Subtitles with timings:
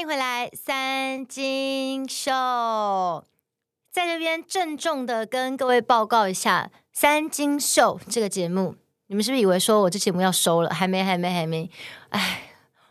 [0.00, 2.32] 欢迎回来，三金秀，
[3.92, 8.76] 在这边郑重的跟各位报告一下，三金秀这个节目，
[9.08, 10.70] 你们是不是以为说我这节目要收了？
[10.70, 11.70] 还没，还没，还没。
[12.08, 12.44] 哎，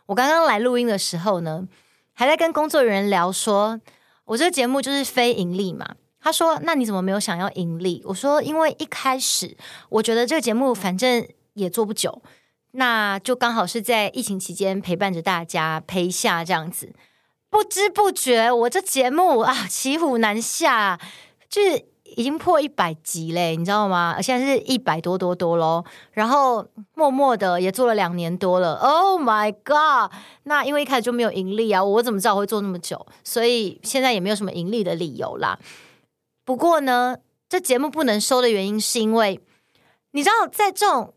[0.06, 1.66] 我刚刚来录音的时候呢，
[2.12, 3.80] 还在跟工作人员聊说，
[4.26, 5.96] 我这个节目就是非盈利嘛。
[6.20, 9.56] 他说：“那你怎么没有想要盈利？”我说：“因为一开始
[9.88, 12.22] 我觉得这个节目反正也做不久。”
[12.72, 16.92] 那就刚好是在疫情期间陪伴着大家陪下这样子，
[17.48, 20.96] 不知不觉我这节目啊骑虎难下，
[21.48, 24.22] 就是已经破一百集嘞，你知道吗？
[24.22, 26.64] 现在是一百多多多喽，然后
[26.94, 28.76] 默默的也做了两年多了。
[28.76, 30.12] Oh my god！
[30.44, 33.04] 那因为一开始就没有盈利啊，我怎么知道会做那么久？
[33.24, 35.58] 所以现在也没有什么盈利的理由啦。
[36.44, 37.16] 不过呢，
[37.48, 39.40] 这节目不能收的原因是因为
[40.12, 41.14] 你知道在这种。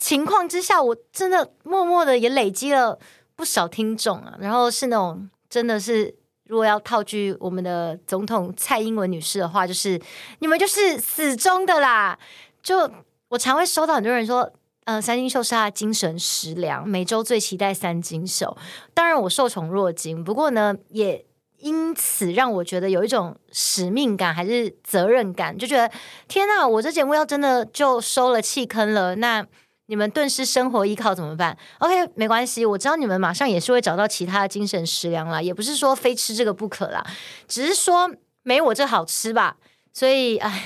[0.00, 2.98] 情况之下，我真的默默的也累积了
[3.36, 4.34] 不少听众啊。
[4.40, 6.12] 然后是那种真的是，
[6.46, 10.00] 如果要套句我们的总统蔡英文女士的话，就是
[10.38, 12.18] 你们就是死忠的啦。
[12.62, 12.90] 就
[13.28, 14.50] 我常会收到很多人说，
[14.84, 18.56] 呃，三金秀是他的精神食粮，每周最期待三金秀。
[18.94, 21.22] 当然我受宠若惊，不过呢，也
[21.58, 25.92] 因此让我觉得有一种使命感还是责任感，就觉得
[26.26, 29.46] 天哪，我这节目要真的就收了弃坑了，那。
[29.90, 37.04] 你们顿时生活依靠怎么办？OK，没关系，我知道你们马上也是会找到其他的精神食粮啦，也不是说非吃这个不可啦，
[37.48, 38.08] 只是说
[38.44, 39.56] 没我这好吃吧。
[39.92, 40.62] 所以，唉。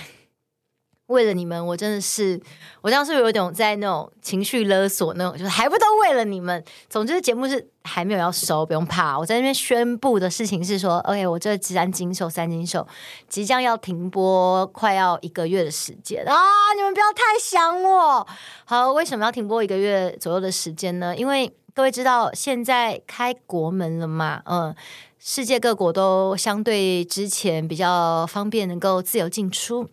[1.14, 2.38] 为了你们，我真的是，
[2.82, 5.38] 我这样是不是有点在那种情绪勒索那种？
[5.38, 6.62] 就是还不都为了你们？
[6.90, 9.16] 总之，节目是还没有要收，不用怕。
[9.16, 12.86] 我在那边宣布的事情是说，OK，我这三金秀、三金秀
[13.28, 16.34] 即将要停播，快要一个月的时间啊！
[16.76, 18.26] 你们不要太想我。
[18.64, 21.16] 好，为什么要停播一个月左右的时间呢？
[21.16, 24.74] 因为各位知道，现在开国门了嘛，嗯，
[25.18, 29.88] 世界各国都相对之前比较方便，能够自由进出。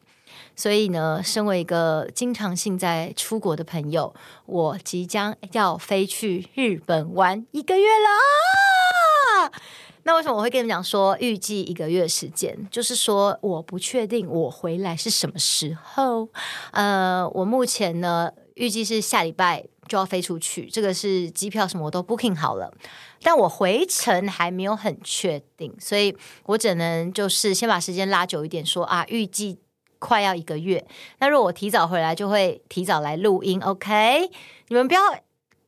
[0.62, 4.14] 所以呢，身为一个经常性在出国的朋友，
[4.46, 9.52] 我即将要飞去日本玩一个月了！
[10.04, 12.56] 那为什么我会跟你们讲说预计一个月时间？
[12.70, 16.30] 就是说我不确定我回来是什么时候。
[16.74, 22.72] 呃，我目前呢预计是下礼拜就要飞出去，这个是机票什么我都 booking 好了，
[23.24, 29.58] 但我回程还没有很确定，所以我只能就是先把时间拉久一点，说啊，预计。
[30.02, 30.84] 快要一个月，
[31.20, 33.62] 那如果我提早回来，就会提早来录音。
[33.62, 34.28] OK，
[34.70, 35.00] 你们不要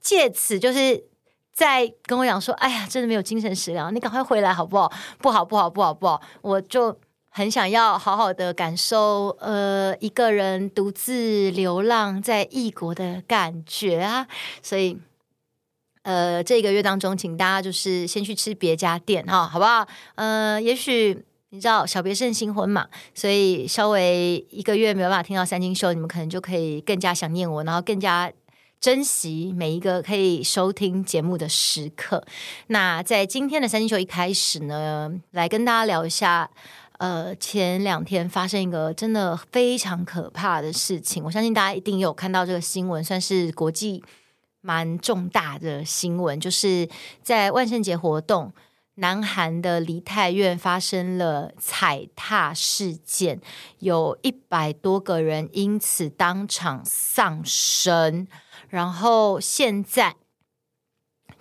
[0.01, 1.03] 借此就是
[1.53, 4.91] 在跟我讲说，哎呀，真的没有精神食粮，你赶快回来好不好？
[5.19, 6.97] 不好，不好，不好，不好，我就
[7.29, 14.27] 很想要好好的感受，呃，一个人独自流浪在异国的感觉啊。
[14.63, 14.97] 所以，
[16.01, 19.87] 呃，这个月当中，请大家就是先去吃别家店哈，好不好？
[20.15, 21.23] 呃，也许。
[21.53, 22.87] 你知道小别胜新婚嘛？
[23.13, 28.31] 所以稍微一个月没有办法听到三金秀，你们可能就可以更加想念我，然后更加
[28.81, 32.25] 珍惜每一个可以收听节目的时刻。
[32.67, 36.49] 那在今天的三金秀一开始呢，来跟大家聊一下，
[36.97, 44.03] 呃，前两天发生一个真的非常可怕的事情，我相信大家一定有看到这个新闻，算是国际
[44.61, 46.89] 蛮重大的新闻，就是
[47.21, 48.51] 在万圣节活动。
[48.95, 53.41] 南韩的梨泰院发生了踩踏事件，
[53.79, 58.27] 有一百多个人因此当场丧生，
[58.69, 60.15] 然后现在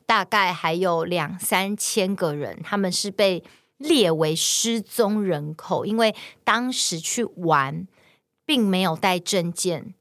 [0.06, 3.44] 大概还有两三千个人，他们是被
[3.76, 6.14] 列为失踪人口，因为
[6.44, 7.86] 当时去玩
[8.46, 9.94] 并没有带证件，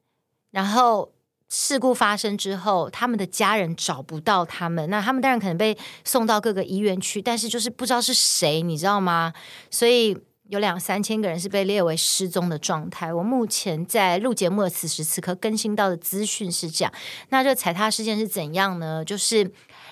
[0.52, 1.12] 然后。
[1.54, 9.34] 事故发生之后，他们的家人找不到他们，那他们当然可能被送到各个医院去，但是就是不知道是谁，你知道吗？
[9.70, 10.18] 所以
[10.52, 13.12] 有两三千个人是被列为失踪的状态。
[13.12, 16.94] 我目前在录节目的此时此刻更新到的资讯是这样。
[17.30, 19.04] 那这踩踏事件是怎样呢？
[19.04, 19.52] 就是。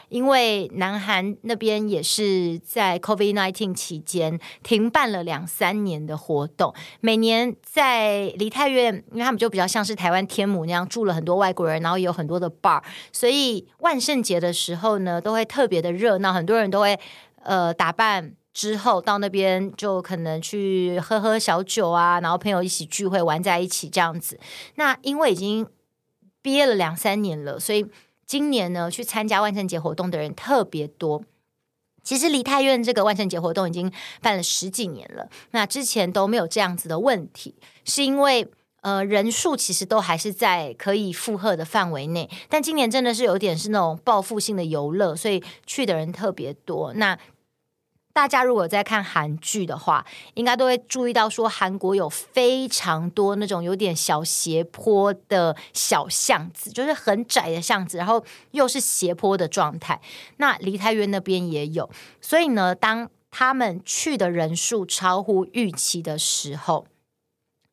[0.10, 12.82] 因为南韩那边也是在 COVID-19 期间停办了两三年的活动，每年在梨泰院，因为他们就比较像是台湾天母那样住了很多外国人，然后也有很多的 bar，
[13.14, 17.00] 所以万圣节的时候呢，都会特别的热闹，很多人都会
[17.44, 24.38] 呃打扮之后到那边就可能去喝喝小酒啊，然后朋友一起聚会玩在一起这样子。
[24.76, 25.66] 那因为已经
[26.42, 27.86] 憋了两三年了，所以。
[28.30, 31.24] 今年呢，去参加万圣节活动的人特别多。
[32.04, 33.92] 其实梨泰院这个万圣节活动已经
[34.22, 38.48] 办了十几年了，那之前都没有这样子的问题，是因为
[38.82, 42.30] 呃人数其实都还是在可以负荷的范围内。
[42.48, 46.94] 但今年真的是有点是那种报复性的游乐，所以去的人特别多。
[46.94, 47.18] 那
[48.20, 58.22] 大家如果在看韩剧的话，应该都会注意到说，韩国有非常多那种有点小斜坡的小巷子，就是很窄的巷子，然后
[58.52, 60.02] 又是斜坡的状态。
[60.36, 61.90] 那梨泰院那边也有，
[62.20, 66.88] 所以呢，当他们去的人数超乎预期的时候，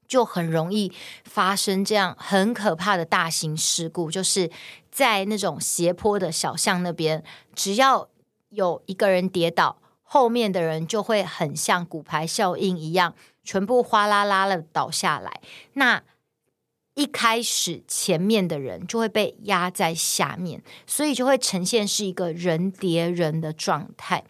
[0.07, 0.93] 就很容易
[1.25, 4.49] 发生这样很可怕的大型事故，就是
[4.93, 8.09] 在那种斜坡的小巷那边，只要
[8.51, 9.79] 有一个人跌倒，
[10.17, 13.15] 后面的人就会很像骨牌效应一样，
[13.45, 15.43] 全部哗啦啦的倒下来。
[15.75, 16.03] 那
[16.95, 24.25] 一开始前面的人就会被压在下面，所以就会呈现是一个人叠人的状态。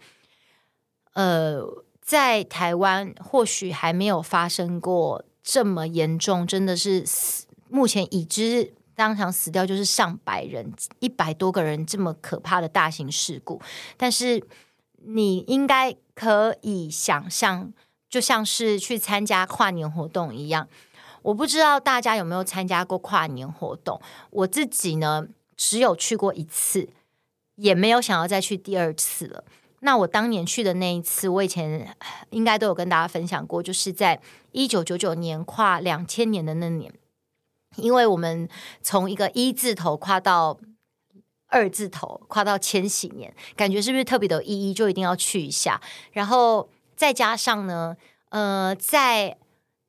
[1.13, 1.65] 呃，
[2.01, 13.61] 在台湾或许还没有发生过这么严重，真的是死，目前已知当场死掉就是上百人，一百多个人这么可怕的大型事故，
[13.95, 14.45] 但是。
[15.03, 17.71] 你应该可以想象，
[18.09, 20.67] 就像是去参加跨年活动一样。
[21.21, 24.01] 我不知道大家有没有参加过跨年活动，
[24.31, 26.89] 我自己呢，只有去过一次，
[27.55, 29.43] 也没有想要再去第二次了。
[29.81, 31.95] 那我当年去的那一次，我以前
[32.31, 34.21] 应该都有跟大家分享过，就是在
[34.51, 36.93] 一九九九年跨两千年的那年，
[37.75, 38.49] 因为我们
[38.81, 40.59] 从一个一字头跨到。
[41.47, 44.73] 二字头跨到千禧年，感觉是不是特别的意义？
[44.73, 45.81] 就一定要去一下。
[46.11, 47.95] 然后再加上呢，
[48.29, 49.37] 呃，在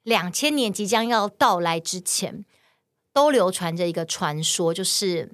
[0.04, 2.44] 两千年即将要到来之前，
[3.12, 5.32] 都流传着一个传说，就是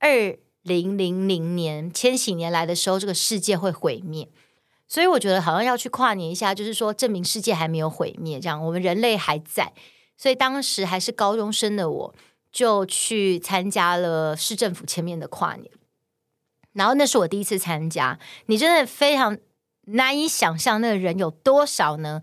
[0.00, 4.28] 二零零零年千禧年来的时候，这个世界会毁灭。
[4.86, 9.72] 所以我觉得好像要去跨年一下，就是说证明世界还没有毁灭，这样我们人类还在。
[10.16, 12.14] 所以当时还是高中生的我。
[12.54, 15.68] 就去参加了市政府前面的跨年，
[16.72, 18.16] 然后那是我第一次参加。
[18.46, 19.36] 你真的非常
[19.86, 22.22] 难以想象那个人有多少呢？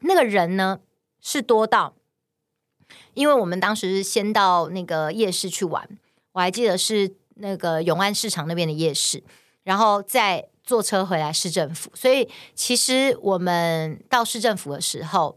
[0.00, 0.80] 那个人呢
[1.22, 1.94] 是多到，
[3.14, 5.88] 因为我们当时先到那个夜市去玩，
[6.32, 9.24] 我还记得是那个永安市场那边的夜市，
[9.62, 11.90] 然后再坐车回来市政府。
[11.94, 15.34] 所以其实我们到市政府的时候，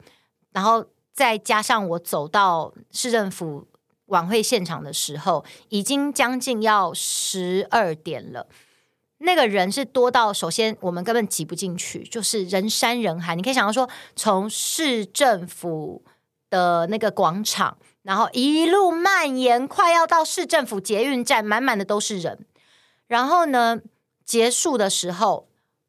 [0.52, 3.66] 然后再加上我走到市政府。
[4.14, 8.48] 晚会现场的时候，已经将近要十二点了。
[9.18, 13.36] 那个人是多到，首先我们根本挤不进去，就是人山人海。
[13.36, 16.04] 你可以想到说，从市政府
[16.52, 22.46] 的那个广场，然后一路蔓延，快要到市政府捷运站，满满的都是人。
[23.08, 23.80] 然后呢，
[24.24, 25.48] 结束的时候，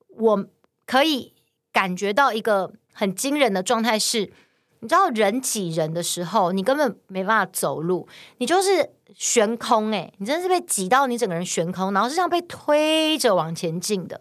[0.09, 0.47] 我
[0.87, 1.35] 可以
[1.71, 4.33] 感觉到一个很惊人的状态是。
[4.85, 14.21] 你知道人挤人的时候，你根本没办法走路，你就是悬空诶，你真的是被挤到你整个人悬空，然后是这样被推着往前进的。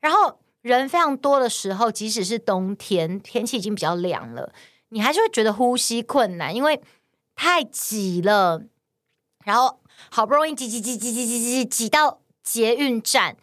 [0.00, 4.54] 然后人非常多的时候，即使是冬天，天气已经比较凉了，
[4.88, 6.80] 你还是会觉得呼吸困难，因为
[7.36, 8.62] 太挤了。
[9.44, 9.80] 然后
[10.10, 13.36] 好不容易挤挤挤挤挤挤挤挤到捷运站，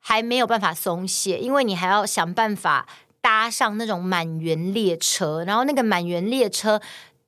[0.00, 2.88] 还没有办法松懈，因为你还要想办法。
[3.20, 6.80] 搭上那种满员列车，然后那个满员列车，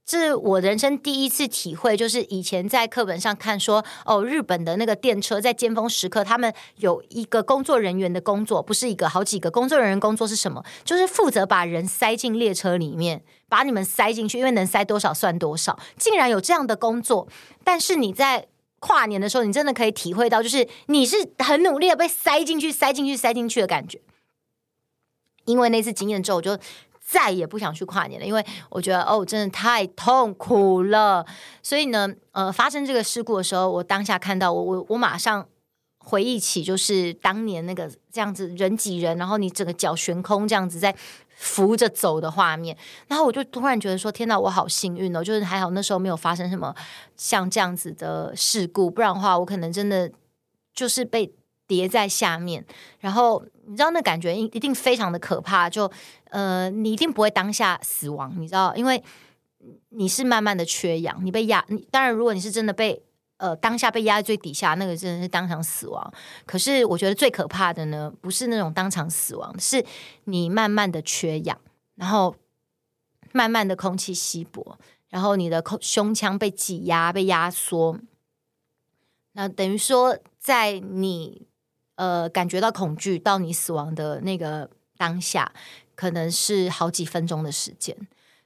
[0.05, 1.97] 这是我人生第一次体会。
[1.97, 10.65] 就是以前在课本上看说，哦，日本的那个电车在尖峰时刻，他们有一个工作人员的工作，不是一个，好几个工作人员工作是什么？
[10.85, 15.79] 就是负责把人塞进列车里面，把你们塞进去，因为能塞多少算多少。
[15.97, 17.29] 竟然有这样的工作，
[17.63, 18.47] 但是你在
[18.81, 24.01] 跨年的时候，你真的可以体会到，就是你是很努力的被塞进去、塞进去、塞进去的感觉。
[25.45, 26.57] 因为那次经验之后，我就
[27.05, 31.27] 再也不想去跨年了，因为我觉得哦，真的太痛苦了。
[31.63, 35.47] 所以呢，呃，发生这个事故的时候，我当下看到我我我马上
[35.99, 40.95] 回忆起，就是当年那个这样子人挤人，然后你整个脚悬空这样子在
[41.35, 42.77] 扶着走的画面，
[43.09, 45.23] 然后我就突然觉得说：天哪，我好幸运哦！
[45.23, 46.75] 就是还好那时候没有发生什么
[47.17, 50.11] 像这样子的事故，不然的话，我可能真的
[50.73, 51.35] 就是被。
[51.75, 52.63] 叠在下面，
[52.99, 55.91] 然后你知道那感觉一定非常的可怕，就
[56.29, 59.03] 呃，你一定不会当下死亡，你知道，因为
[59.89, 63.03] 你是慢慢的缺氧，你被压，当然如果你是真的被
[63.39, 66.13] 呃当下被压在最底下，那个真的是当场死亡。
[66.45, 69.83] 可是我觉得最可怕的呢，不是那种当场死亡，是
[70.25, 71.59] 你慢慢的缺氧，
[71.95, 72.37] 然后
[73.33, 74.77] 慢慢的空气稀薄，
[75.09, 77.99] 然后你的胸腔被挤压、被压缩，
[79.33, 81.47] 那等于说在你。
[81.97, 85.53] 呃，感觉到恐惧到你死亡的那个当下，
[85.95, 87.97] 可能是好几分钟的时间，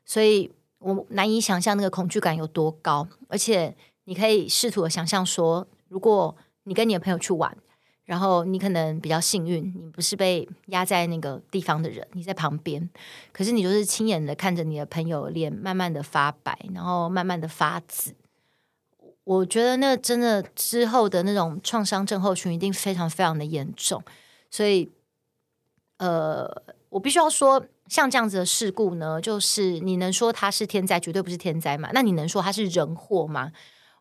[0.04, 3.06] 所以我难以想象那个恐惧感有多高。
[3.28, 7.56] 而且，你可以试图的想象说，如果你跟你的朋友去玩，
[8.04, 12.88] 然后你可能比较幸运，你不是被压在那个地方的人，你在旁边，
[13.32, 18.14] 可是你就是亲眼的看着你的朋友脸慢慢的发白，然后慢慢的发紫。
[19.26, 24.00] 我觉得那真的之后的那种创伤症候群一定非常非常的严重，
[24.52, 24.88] 所以，
[25.98, 26.48] 呃，
[26.90, 31.90] 我必须要说，像这样子的事故呢，就是你能说它是天灾，绝对不是天灾嘛？
[31.92, 33.50] 那你能说它是人祸吗？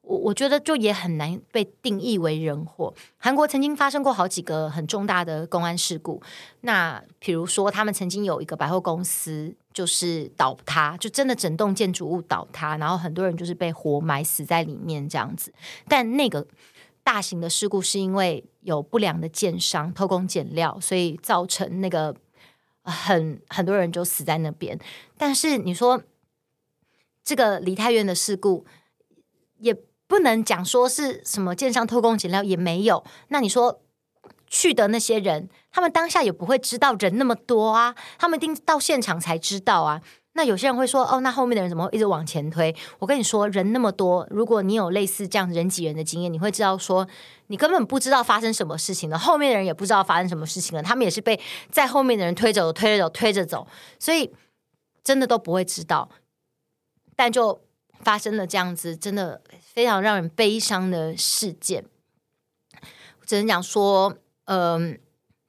[0.08, 2.94] 我我觉得就也很难被定义为人祸。
[3.18, 6.22] 韩国曾经发生过好几个很重大的公安事故，
[6.62, 15.52] 那比如说他们曾经有一个百货公司就是倒塌，就真的整栋建筑物倒塌，然后很多人就是被活埋死在里面这样子。
[15.88, 16.46] 但那个
[17.04, 22.16] 大型的事故是因为有不良的建商偷工减料，所以造成那个
[22.84, 24.80] 很很多人就死在那边。
[25.18, 26.04] 但是你说
[27.24, 28.66] 这个梨泰院的事故
[29.58, 29.76] 也。
[30.08, 33.82] 不能讲说是什么建商偷工减料也没有，那你说
[34.48, 40.02] 去的那些人，他们当下也不会知道人那么多啊，他们一定到现场才知道啊。
[40.34, 42.76] 那有些人会说，哦，那后面的人怎么一直往前推？
[43.00, 47.08] 我跟你说，人那么多，如果你有类似这样人挤人的经验，你会知道说，
[47.48, 51.40] 你根本不知道发生什么事情了，后面的人也不知道发生什么事情了，他们也是被
[51.72, 53.66] 在后面的人推着走、推着走、推着走，
[53.98, 54.32] 所以
[55.04, 56.10] 真的都不会知道，
[57.16, 57.60] 但就。
[58.02, 59.42] 发生了这样子，真的
[59.76, 61.86] 非常让人悲伤的事件。
[63.26, 64.16] 只能讲说，
[64.46, 64.98] 嗯、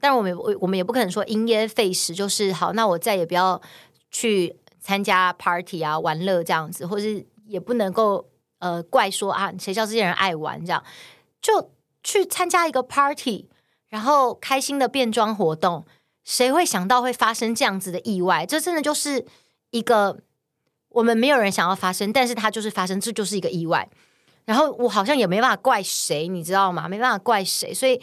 [0.01, 3.63] 但我们我我们也不可能说因噎废食，就是好，那我再也不要
[4.11, 8.29] 去参加 party 啊、玩乐这样子，或是也不能够
[8.59, 10.83] 呃怪说啊，谁叫这些人爱玩这样，
[11.41, 11.71] 就
[12.03, 13.49] 去参加一个 party，
[13.89, 15.87] 然后开心的变装活动，
[16.25, 18.45] 谁会想到会发生这样子的意外？
[18.45, 19.25] 这真的就是
[19.71, 20.19] 一个。
[20.91, 23.87] 我们没有人想要发生，但是它就是发生，这就是一个意外。
[24.47, 26.89] 然后我好像也没办法怪谁，你知道吗？
[26.89, 28.01] 没办法怪谁，所以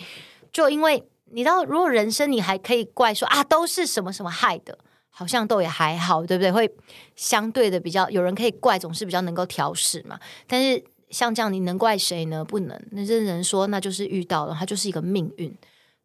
[0.51, 4.77] 就因为你知道，如果人生你还可以怪说啊，都是什么什么害的，
[5.09, 6.51] 好像都也还好，对不对？
[6.51, 6.69] 会
[7.15, 10.19] 相对的比较有人可以怪，总是比较能够调试嘛。
[10.45, 12.45] 但是像这样，你能怪谁呢？
[12.45, 12.79] 不能。
[12.91, 15.55] 那这人说，那就是遇到了，他就是一个命运。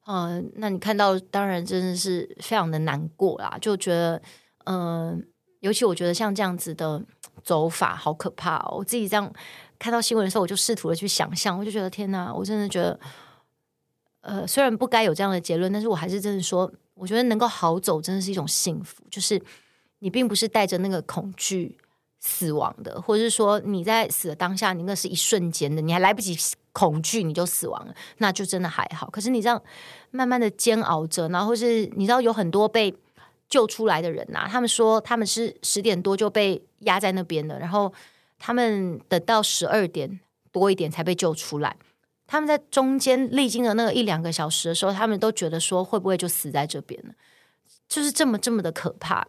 [0.07, 4.23] 嗯、那你看到，当然真的是非常的难过啦，就觉得
[4.65, 5.23] 嗯。
[5.61, 7.03] 尤其我觉得像这样子的
[7.43, 8.77] 走法好可怕哦！
[8.79, 9.29] 我自己这样
[9.79, 12.33] 看到新闻的时候，我就试图的去想象，我就觉得天哪！
[12.33, 12.99] 我真的觉得，
[14.21, 19.03] 呃，虽然不该有这样的结论，但是我还是真的说，我觉得能够好走真的是一种幸福。
[19.11, 19.41] 就是
[20.01, 21.79] 你并不是带着那个恐惧
[22.19, 26.37] 死亡的，或者是说你在死的当下，你那是一瞬间的，你还来不及
[26.73, 29.09] 恐惧你就死亡了，那就真的还好。
[29.11, 29.63] 可是你这样
[30.11, 32.95] 慢慢的煎熬着，然后是你知道有很多被。
[33.51, 37.91] 救出来的人呐、他们说他们是十点多就被压在那边的，然后
[38.39, 40.21] 他们等到十二点
[40.53, 41.77] 多一点才被救出来。
[42.27, 47.15] 他们在中间历经了那个一两个小时的时候，他们都觉得说会不会就死在这边了，
[47.89, 49.27] 就是这么这么的可怕。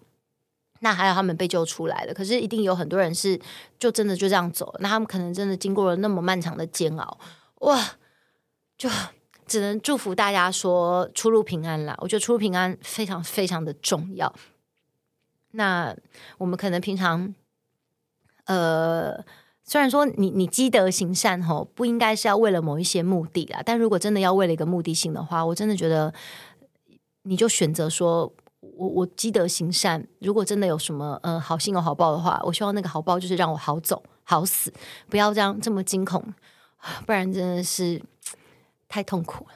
[0.79, 3.39] 那还有他们被救出来了，可是一定有很多人是
[3.77, 7.19] 就真的就这样走了，那他们可能真的经过了那么漫长的煎熬，
[7.59, 7.97] 哇，
[8.77, 8.89] 就。
[9.47, 11.97] 只能祝福大家说出入平安啦。
[12.01, 14.31] 我觉得出入平安非常非常的重要。
[15.53, 15.97] 那
[16.37, 17.33] 我们可能平常，
[18.49, 19.23] 呃，
[19.63, 23.61] 虽然说你你积德行善吼，不应该是要为了某一些目的啦。
[23.63, 26.11] 但如果真的要为了一个目的性的话，我真的觉得
[27.23, 30.05] 你就选择说我我积德行善。
[30.19, 34.73] 如果真的有什么呃好心有好报的话，我希望那个好报就是让我好走好死，
[35.07, 36.33] 不要这样这么惊恐，
[37.05, 38.01] 不然真的是。
[38.91, 39.53] 太痛苦了，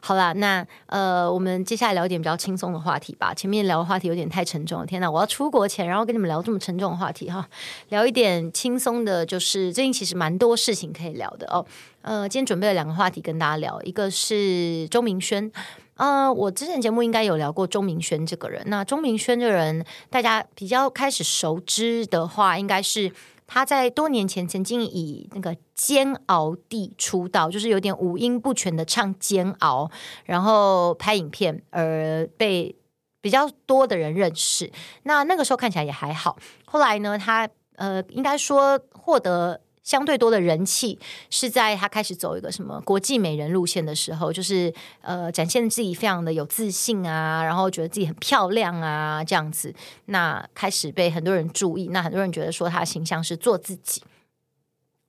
[0.00, 3.32] 好啦，那呃，我们接下来聊一点比较轻松的话题吧。
[3.34, 5.10] 前面聊的话题有点太沉重了，天哪！
[5.10, 7.48] 我要出国前，然后跟你们聊这么沉重的话题哈，
[7.88, 11.64] 聊一点轻松的，就是最近其实蛮多事情可以聊的哦。
[12.02, 15.50] 呃，今天准备了两个话题跟大家聊，一个是钟明轩。
[15.96, 18.62] 呃，我之前节目应该有聊过钟明轩这个人。
[18.66, 23.12] 那钟明轩这个人，大家比较开始熟知的话，应该是。
[23.52, 29.90] 他在多年前曾经以那个煎熬地出道，就是有点五音不全的唱煎熬，
[30.24, 32.74] 然后拍影片而被
[33.20, 34.72] 比较多的人认识。
[35.02, 36.38] 那那个时候看起来也还好。
[36.64, 39.60] 后来呢，他呃，应该说获得。
[39.82, 40.98] 相对多的人气
[41.30, 49.74] 是在他开始走一个什么国际美人路线的时候，就是呃展现自己非常的有自信啊，然后觉得自己很漂亮啊这样子，
[50.06, 54.02] 那开始被很多人注意，那很多人觉得说他的形象是做自己。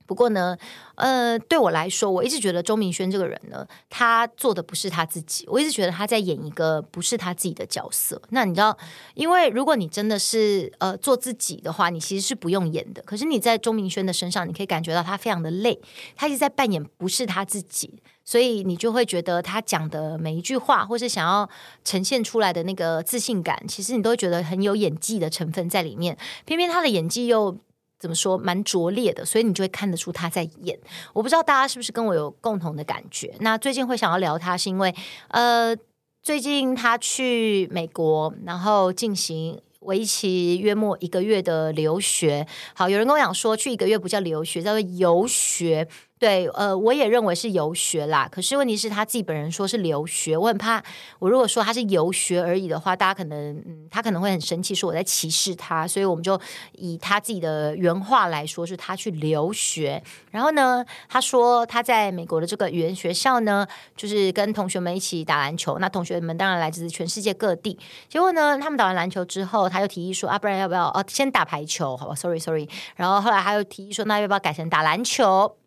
[0.05, 0.57] 不过呢，
[0.95, 5.45] 呃，对我来说，我一直觉得周明轩这个人呢，他做的不是他自己。
[5.47, 8.21] 我一直觉得他在演一个不是他自己的角色。
[8.29, 8.77] 那你知道，
[9.13, 13.01] 因为如果你真的是呃做自己的话，你其实是不用演的。
[13.03, 15.79] 可是你在周明轩的身上，你可以感觉到他非常的累，
[16.15, 21.49] 他一直在扮演不是他自己，所以你就会觉得他讲的每一句话，或是想要
[21.83, 26.17] 呈现出来的那个自信感，其实你都会觉得很有演技的成分在里面。
[26.45, 27.57] 偏偏他的演技又。
[28.03, 30.77] 怎么说，蛮拙劣的，所以你就会看得出他在演。
[31.13, 33.33] 我不知道大家是不是跟我有共同的感觉。
[33.39, 34.93] 那最近会想要聊他，是因为
[35.29, 35.73] 呃，
[36.21, 42.45] 最近他去美国，然后进行为期约莫一个月的留学。
[42.73, 45.87] 好，有人跟我讲说，去一个月不叫留学，叫做游学。
[46.23, 48.29] 对，呃，我也认为是游学啦。
[48.31, 50.81] 可是问题是他自己本人说是留学，我很怕，
[51.19, 55.85] 我如果说他是游学而已的话，大家可能，嗯，他可能会很生气，说我在歧视他。
[55.85, 56.39] 所以我们就
[56.77, 60.01] 以他自己的原话来说，是他去留学。
[60.31, 65.77] 然后呢，他说他在美国的这个语言学校呢，就是跟同学们一起打篮球。
[65.79, 67.77] 那同学们当然来自全世界各地。
[68.07, 71.97] 结果呢，他们打完篮球之后，他又提议说啊，不然要不要哦，先打排球？
[71.97, 72.69] 好吧，sorry sorry。
[72.95, 75.57] 然后后来他又提议说，那要不要改成打篮球？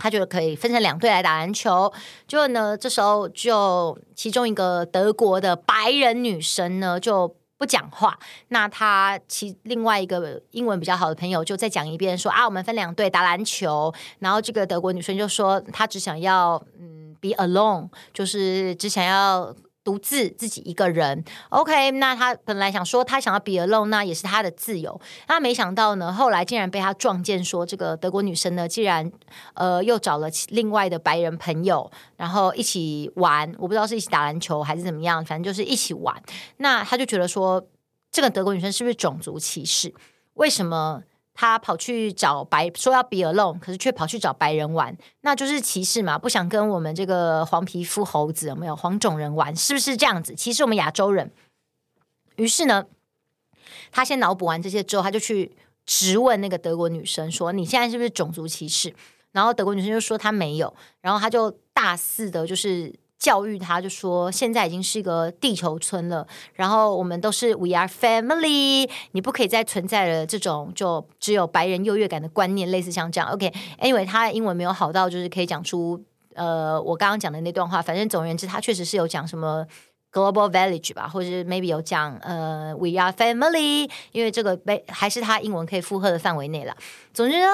[0.00, 1.92] 他就可以分成两队来打篮球，
[2.26, 19.54] 就呢，这时候就其中一个德国的白人女生呢就不讲话，那他其另外一个英文比较好的朋友就再讲一遍说啊，我们分两队打篮球，然后这个德国女生就说她只想要嗯 be alone，就是只想要。
[19.82, 25.00] 独自自己一个人，OK，那他本来想说他想要 be alone，那也是他的自由。
[25.26, 29.10] 他没想到呢，后来竟然被他撞见，说这个德国女生呢，竟然
[29.54, 33.50] 呃又找了另外的白人朋友，然后一起玩。
[33.58, 36.22] 我不知道是一起打篮球还是怎么样，反正就是一起玩。
[36.58, 37.66] 那他就觉得说，
[38.12, 39.94] 这个德国女生是不是种族歧视？
[40.34, 41.02] 为什么？
[41.32, 46.18] 他跑去找白说要 be alone，可是却跑去找白人玩，那就是歧视嘛？
[46.18, 49.54] 不想跟我们这个黄皮肤猴子有没有黄种人玩？
[49.56, 50.34] 是不是这样子？
[50.34, 51.30] 歧视我们亚洲人。
[52.36, 52.84] 于是呢，
[53.90, 55.56] 他先脑补完这些之后，他就去
[55.86, 58.94] 质问那个德国女生说：“你现在是不是种族歧视？”
[59.32, 62.94] 然后德国女生就说她没有，然后他就大肆的就是。
[63.20, 73.30] 教育他，就说现在已经是一个地球村了，然后我们都是 We are family，你不可以再存在了这种就只有白人优越感的观念，类似像这样。
[73.30, 76.02] OK，Anyway，他英文没有好到就是可以讲出
[76.34, 77.82] 呃我刚刚讲的那段话。
[77.82, 79.66] 反正总而言之，他确实是有讲什么
[80.10, 86.74] global village 吧，或者是 maybe 有讲呃 We are family，因为这个被还是他英文可以负荷的范围内了。
[87.12, 87.46] 总之呢，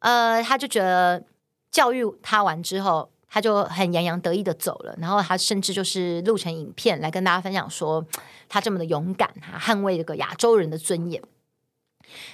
[0.00, 1.22] 呃，他就觉得
[1.70, 3.13] 教育他完之后。
[3.34, 8.06] 他就很洋洋得意的走了，然后他甚至就是录成影片来跟大家分享说
[8.48, 11.20] 他这么的勇敢，捍卫这个亚洲人的尊严。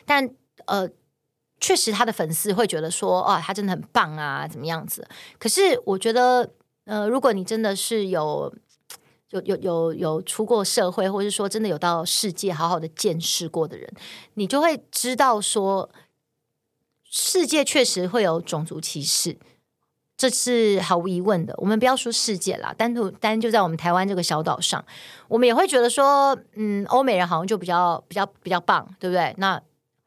[0.04, 0.28] 但
[0.66, 0.86] 呃，
[1.58, 5.08] 确实他的粉丝会觉得说，哦，他真的很棒啊，怎么样子？
[5.38, 6.50] 可是我觉得，
[6.84, 8.54] 呃，如果你真的是有
[9.30, 13.90] 有有有有出过社会，或者是说真的有到世界好好的见识过的人，
[14.34, 15.88] 你就会知道说，
[17.04, 19.38] 世界确实会有种族歧视。
[20.20, 21.54] 这是毫无疑问的。
[21.56, 24.84] 我们不要说世界啦，单独单就在我们台湾这个小岛上，
[25.28, 29.34] 我们也会觉得说，嗯，欧美人好像就比较比较比较棒，对不对？
[29.38, 29.58] 那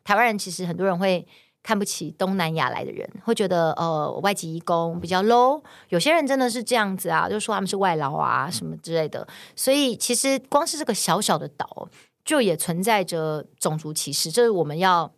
[0.04, 1.26] 台湾人其实很多人会
[1.63, 5.60] 看不起东南亚来的人，会觉得呃外籍移工比较 low。
[5.89, 9.28] 有些人真的是这样子啊，就说他们是外劳啊什么之类的。
[9.56, 11.89] 所以其实光是这个小小的岛，
[12.23, 15.12] 就也存在着种族歧视，这是我们要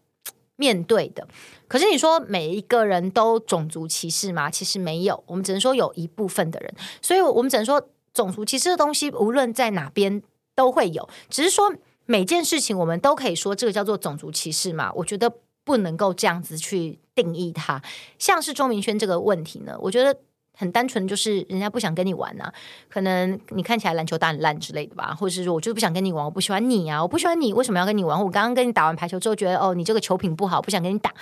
[0.56, 1.28] 面对的。
[1.68, 4.50] 可是你说每一个人都种族歧视吗？
[4.50, 6.74] 其实没有，我们只能说有一部分的人。
[7.02, 10.22] 所以我们只能说种族歧视的东西，无论在哪边
[10.56, 11.08] 都会有。
[11.30, 11.74] 只是说
[12.06, 14.92] 每件事情，我们都可以说这个叫做种族歧视嘛？
[14.94, 15.32] 我觉得
[15.64, 17.82] 不能够这样子去定义它。
[18.20, 20.18] 像是钟明轩这个问题呢，我觉得。
[20.56, 22.54] 很单纯，就是人家不想跟你玩呐、啊，
[22.90, 28.18] 可能你看起来篮球打很烂之类的吧，或者是说我就是不想跟你玩，我不喜欢你啊，我不喜欢你，为什么要跟你玩？
[28.18, 31.14] 我刚刚跟你打完排球之后，觉得哦，你这个球品不好，不想跟你打。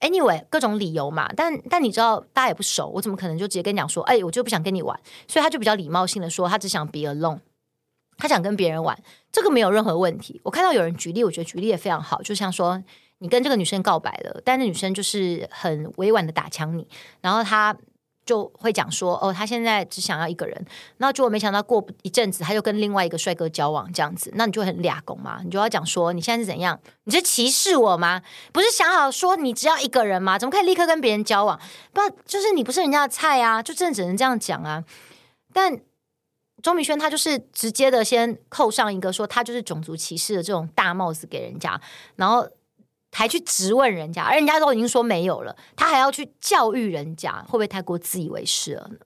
[0.00, 4.98] Anyway，各种理由嘛，但但你知道，大家也不熟，我怎么可能就直接跟你讲说，哎，我就不想跟你玩？
[5.26, 7.38] 所以他就比较礼貌性的说，他只想 be alone，
[8.18, 8.96] 他想跟别人玩，
[9.32, 10.40] 这个没有任何问题。
[10.44, 12.82] 我看到有人举例，我觉得举例也非常好，就像说
[13.18, 16.86] 你跟这个女生告白了，但是女生就是很委婉的打枪你，
[17.20, 17.76] 然后他。
[18.26, 26.78] 就会讲说哦，他现在只想要一个人，那结果没想到过一阵子，他就跟另外一个帅哥交往这样子，那你就很俩公嘛，你就要讲说你现在是怎样？
[27.04, 28.20] 你是歧视我吗？
[28.52, 30.36] 不是想好说你只要一个人吗？
[30.36, 31.58] 怎么可以立刻跟别人交往？
[31.92, 34.82] 不，就是你不是人家的菜啊，就真的只能这样讲啊。
[35.52, 35.80] 但
[36.60, 41.80] 周明轩他就是直接的先扣上一个说他就是种族歧视的这种大帽子给人家，
[42.16, 42.48] 然后。
[43.16, 48.98] 还去质问人家，而人家都已经说没有了，他还要去教育人家，会不会太过自以为是了呢？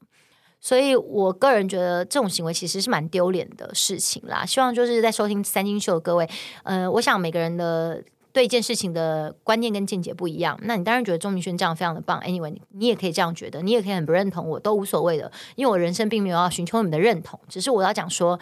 [0.61, 4.44] 所以我个人觉得这种行为其实是蛮丢脸的事情啦。
[4.44, 6.29] 希望就是在收听三金秀的各位，
[6.64, 10.59] 呃，我想每个人的对一件事情的观念跟见解不一样。
[10.64, 18.38] 那你当然觉得钟明轩这样非常的棒，anyway，你，也可以这样觉得，你也可以很不认同我，都无所谓的，因为我人生并没有要寻求你们的认同，只是我要讲说，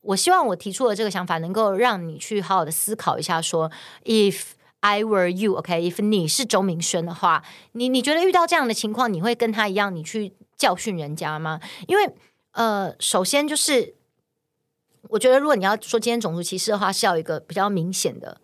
[0.00, 3.70] 我希望我提出的这个想法能够让你去好好的思考一下，说
[4.04, 4.40] if。
[4.84, 5.90] I were you, OK?
[5.90, 7.42] If 你是周明轩的话，
[7.72, 11.58] 你你觉得遇到这样的情况，你会跟他一样，你去教训人家吗？
[11.88, 12.14] 因为
[12.52, 13.94] 呃，首先就是，
[15.08, 18.42] 我觉得如果你要说今天种族歧视的话，是要一个比较明显的。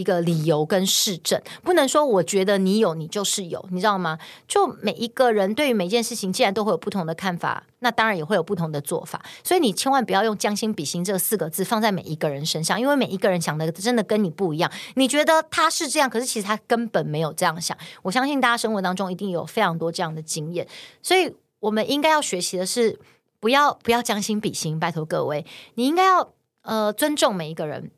[0.00, 4.18] 一个理由跟事证，不能说我觉得你有，你就是有，你知道吗？
[4.48, 9.22] 就每一个人对于每件事情，既然都会有不同的看法，那当然也会有不同的做法。
[9.44, 14.70] 所以你千万不要用将心比心这四个字放在每一个人身上，因为每一个人想的真的跟你不一样。
[14.94, 17.76] 你觉得他是这样，可是其实他根本没有这样想。
[18.02, 20.66] 我相信大家生活当中一定有非常多这样的经验，
[21.02, 22.98] 所以我们应该要学习的是，
[23.38, 26.32] 不要不要将心比心，拜托各位，你应该要
[26.62, 27.90] 呃尊重每一个人。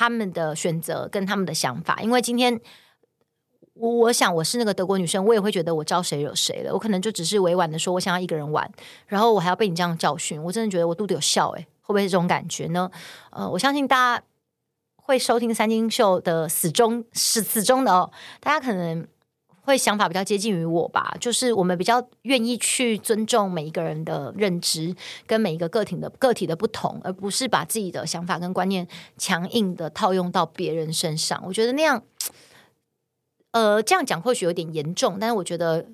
[0.00, 2.58] 他们的选择跟他们的想法，因为今天
[3.74, 6.72] 我我想我是那个德国女生，我也会觉得我招谁惹谁了。
[6.72, 8.66] 我可能就只是委婉的说，我想要一个人玩，
[9.06, 12.90] 然后我还要被你这样教训，我真的觉得我肚子有笑诶，会不会是这种感觉呢？
[13.30, 14.24] 呃，我相信大家
[14.96, 18.10] 会收听三金秀的死忠是死忠的哦，
[18.40, 19.06] 大家可能。
[19.70, 24.94] 会想法比较接近于我吧，就是我们比较愿意去尊重每一个人的认知
[25.28, 31.40] 跟每一个个体的个体的不同，而不是把自己的想法跟观念强硬的套用到别人身上。
[31.46, 32.02] 我觉得那样，
[33.52, 35.86] 呃，这样讲或许有点严重，但是我觉得，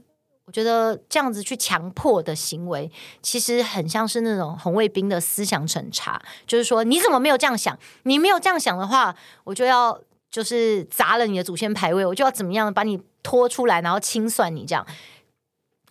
[0.46, 7.78] 我觉得这样子去强迫的行为，其实很像是那种红卫兵的思想审查，就是说你怎么没有这样想？
[8.04, 12.98] 你没有这样想的话，我就要就是砸了你的祖先牌位，我就要怎么样把你。
[13.26, 14.86] 拖出来，然后清算你，这样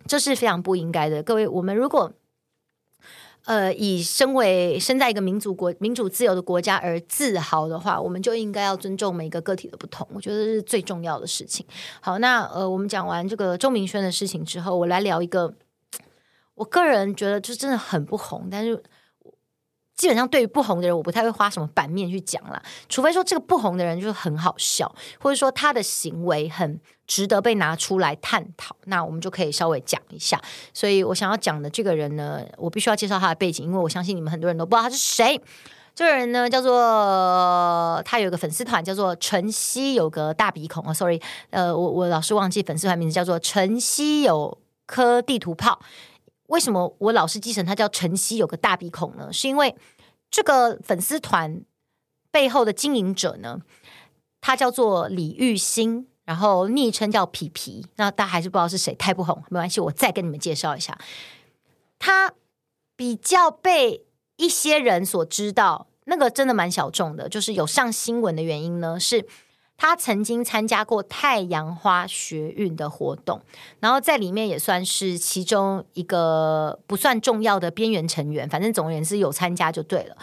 [0.08, 1.22] 这是非常不应该的。
[1.22, 2.14] 各位，我们如果
[3.44, 10.08] 呃以身为身在一个民主国、民主自由的国家而自豪的话，我们就应该要尊重每一个个体的不同。
[10.14, 11.66] 我觉得是最重要的事情。
[12.00, 15.54] 好，那呃，我们讲完这个钟明轩的事情之后，我来聊一个，
[16.56, 18.82] 我个人觉得就真的很不红，但是。
[19.98, 30.42] 基本上对于不红的人，我不太会花什么版面去讲啦，除非说这个不红的人就是很好笑，或者说他的行为很值得被拿出来探讨，那我们就可以稍微讲一下。
[30.74, 35.40] 所以我想要讲的这个人呢，我必须要介绍他的背景，因为我相信你们很多人都不知道他是谁。
[35.94, 45.80] 这个人呢，叫做他有个粉丝团，叫做晨曦有个大鼻孔啊，sorry，呃，我我老是忘记粉丝团名字，叫做晨曦有颗地图炮。
[46.48, 49.32] 为什么我老是记成他叫晨曦有个大鼻孔呢？
[49.32, 49.74] 是因为
[50.30, 51.62] 这个粉丝团
[52.30, 53.62] 背后的经营者呢，
[54.42, 57.86] 他叫做李玉兴，然后昵称叫皮皮。
[57.96, 60.98] 那大家还是不知道是谁，太不红，没关系，我再跟你们介绍一下。
[61.98, 62.34] 他
[62.98, 64.04] 比较被
[64.36, 69.26] 一些人所知道，那个真的蛮小众的，就是有上新闻的原因呢是。
[69.78, 73.42] 他曾经参加过太阳花学运的活动，
[73.82, 80.16] 然后在里面也算是其中一个不算重要的边缘成员，反正总而言之有参加就对了。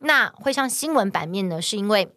[0.00, 2.12] 那会上新闻版面呢，是因为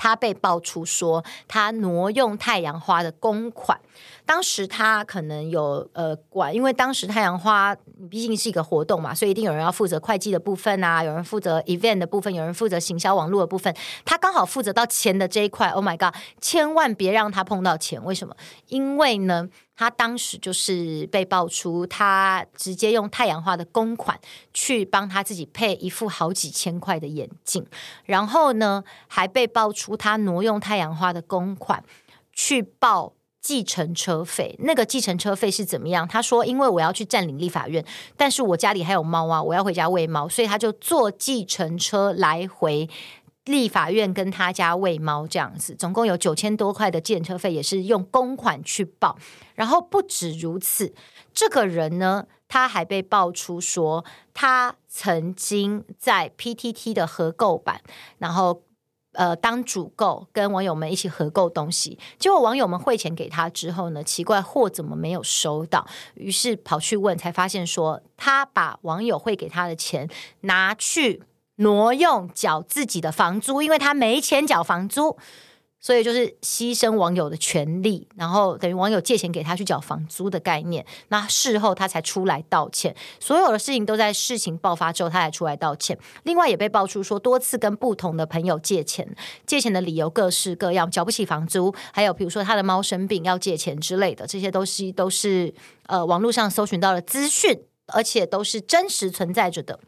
[0.00, 3.78] 他被爆出说他挪用太阳花的公款。
[4.24, 7.76] 当时他可能有呃管，因为当时太阳花
[8.08, 13.74] 毕竟是一个活动嘛，所以一定有人要负责会计的部分啊，有人负责 event 的部分，有人负责行销网络的部分。
[14.04, 15.68] 他刚好负责到钱的这一块。
[15.70, 16.14] Oh my god！
[16.40, 18.02] 千万别让他碰到钱。
[18.04, 18.34] 为什么？
[18.68, 19.48] 因为呢，
[19.80, 24.20] 他当时就是被爆出他直接用太阳花的公款
[24.52, 27.64] 去帮他自己配一副好几千块的眼镜，
[28.04, 31.82] 然后呢，还被爆出他挪用太阳花的公款
[32.30, 33.14] 去报。
[33.42, 36.06] 计程车费，那个计程车费是怎么样？
[36.06, 37.82] 他说：“因为我要去占领立法院，
[38.14, 42.86] 但是我家里还有猫啊，我要回家喂猫，所以他就坐计程车来回
[43.44, 49.18] 立法院跟他家喂猫，这样子，总共有九千多块的建车费，也是用公款去报。
[49.54, 50.94] 然后不止如此，
[51.32, 57.80] 这个人呢，他还被爆出说，他曾经在 PTT 的合购版，
[58.18, 58.62] 然后。”
[59.14, 65.84] 呃，当主购跟网友们一起合购东西，结果网友们汇钱给他之后呢，奇怪货怎么没有收到？
[66.14, 70.08] 于是跑去问，才发现说他把网友汇给他的钱
[70.42, 71.24] 拿去
[71.60, 75.16] 挪用缴自己的房租，因为他没钱缴房租。
[75.82, 80.84] 所以就是牺牲网友的权利，然后等于网友借钱给他去缴房租的概念。
[81.08, 85.98] 那事后他才出来道歉，所有的事情都在事情爆发之后他才出来道歉。
[86.24, 89.08] 另外也被爆出说多次跟不同的朋友借钱，
[89.46, 95.54] 借钱的理由各式各样，缴不起房租，还有比如说他的猫生病要借钱之类的，这些都是都是
[95.86, 99.80] 呃网络上搜寻到的资讯，而且都是真实存在着的。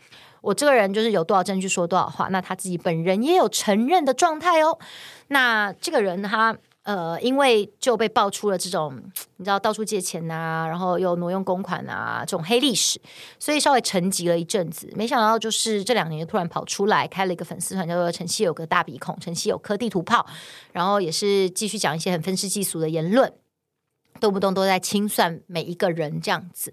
[0.42, 4.78] 我这个人就是有多少证据说多少话，那他自己本人也有承认的状态哦。
[5.28, 9.00] 那这个人他呃，因为就被爆出了这种
[9.36, 13.00] 你知道到处借钱啊，然后又挪用公款啊这种黑历史，
[13.38, 14.92] 所以稍微沉寂了一阵子。
[14.96, 20.26] 没想到就是这两年突然跑出来开了一个粉丝团，叫做“晨曦有个大鼻孔”，晨曦有颗地图炮，
[20.72, 23.32] 然后也是继续讲一些很愤世嫉俗的言论。
[24.22, 26.72] 动不动都在清算每一个人这样子，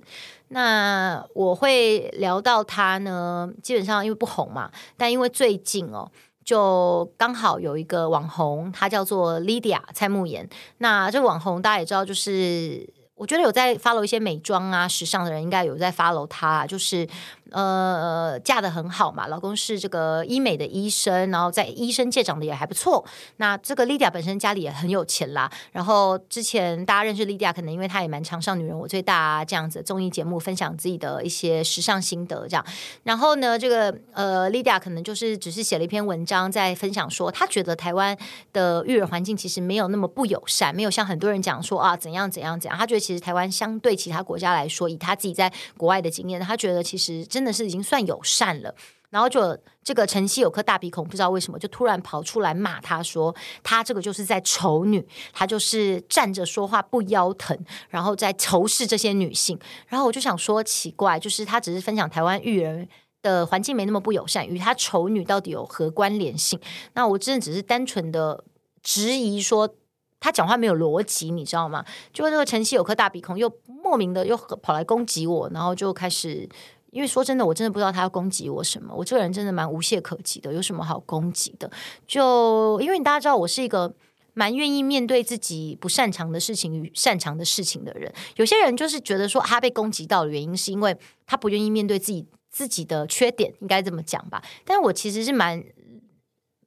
[0.50, 6.12] 那我会聊到他呢，基本上因为不红嘛，但因为最近哦，
[6.46, 10.48] 就刚好有一个网红，他叫做 Lydia 蔡慕言。
[10.78, 17.08] 那这个网红大家也知道，就是我觉得有在 follow 一些美妆啊、时尚的人，应该有在 follow 他，就是。
[17.52, 23.04] 呃，嫁得很好嘛，老公是这个医美的医生，然后在医生界长得也还不错。
[23.38, 25.52] 那这个 Lydia 本身家里也很有钱啦。
[25.72, 32.66] 然后之前大家认识 Lydia，可能因为她也蛮常上《女人我最大》啊这样子综艺节目，分享自己的一些时尚心得这样。
[33.04, 38.18] 然后呢，这个呃 Lydia 可能就是只是写了一篇文章，在分享说，她觉得台湾
[38.54, 42.78] 的育儿环境其实没有那么不友善，没有像很多人讲说啊怎样怎样怎样。
[42.78, 48.76] 她觉得其实台湾相对其他国家来说，以她自己在国外的经验，她觉得其实真的是已经算友善了，
[49.12, 59.58] 然后就这个晨曦有颗大鼻孔，不知道为什么就突然跑出来骂他说，他这个就是在丑女，他就是站着说话不腰疼，然后在仇视这些女性。
[59.88, 62.86] 然后我就想说奇怪，就是他只是分享台湾育儿
[63.22, 66.60] 的环境没那么不友善，与他丑女到底有何关联性？
[66.92, 68.44] 那我真的只是单纯的
[68.84, 69.74] 质疑说
[70.20, 71.86] 他讲话没有逻辑，你知道吗？
[72.12, 76.50] 就这个晨曦有颗大鼻孔，又莫名的又跑来攻击我，然后就开始。
[76.92, 78.94] 因为说真的，我真的不知道他要攻击我什么。
[78.96, 81.70] 我这个人真的蛮无懈可击的，有什么好攻击的？
[82.08, 83.94] 就因为大家知道，我是一个
[84.34, 88.12] 蛮愿意面对自己不擅长的事情与擅长的事情的人。
[88.36, 94.44] 有些人就是觉得说他被攻击到的原因，是因为他不愿意面对自己自己的缺点，应该这么讲吧？
[94.66, 95.64] 但我其实是蛮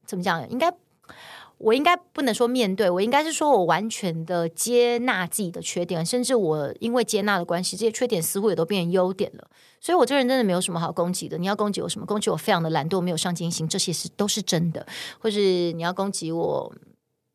[0.07, 0.49] 怎么讲？
[0.49, 0.73] 应该。
[1.63, 9.49] 我应该不能说面对，我应该是说我完全的接纳自己的缺点，甚至我因为接纳的关系，这些缺点似乎也都变成优点了。
[9.81, 11.39] 所以，我这个人真的没有什么好攻击的。
[11.39, 12.05] 你要攻击我什么？
[12.05, 14.85] 攻击我非常的懒惰，没有上进心，这些是都是真的。
[15.21, 16.73] 或是你要攻击我，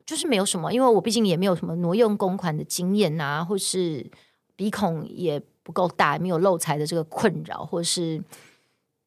[0.05, 4.05] 就是没有什么，因为我毕竟也没有什么挪用公款的经验啊，或是
[4.57, 8.21] 鼻孔也不够大，没有漏财的这个困扰，或是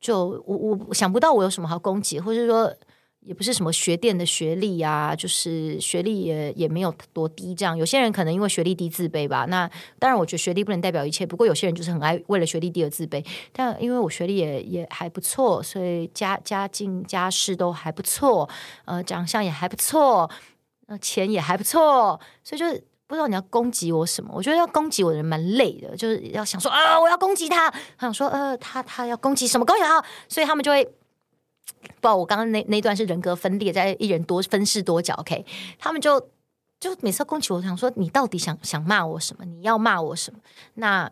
[0.00, 2.74] 就我我想不到我有什么好攻击，或是说。
[3.22, 7.54] 也不是什么学电的学历啊，就是学历也也没有多低。
[7.54, 9.44] 这样有些人可能因为学历低自卑吧。
[9.46, 11.26] 那当然，我觉得学历不能代表一切。
[11.26, 13.22] 不过有些人就是很爱为了学历低而自卑。
[13.52, 18.48] 但因为我学历也也还不错，所以家家境家世都还不错，
[18.87, 20.28] 呃，长相也还不错，
[20.87, 22.18] 呃，钱也还不错。
[22.42, 24.30] 所以就是不知道你要攻击我什么。
[24.35, 30.90] 我觉得要攻击我的人蛮累的，就是要想说啊，我要攻击他，他想说呃，他他要攻击什么攻击他，所以他们就会。
[32.01, 35.14] 不，我刚刚那那段是人格分裂，在一人多分饰多角。
[35.14, 35.45] OK，
[35.79, 36.21] 他们就
[36.79, 39.45] 就每次攻击我，想说你到底想想骂我什么？
[39.45, 40.40] 你要骂我什么？
[40.75, 41.11] 那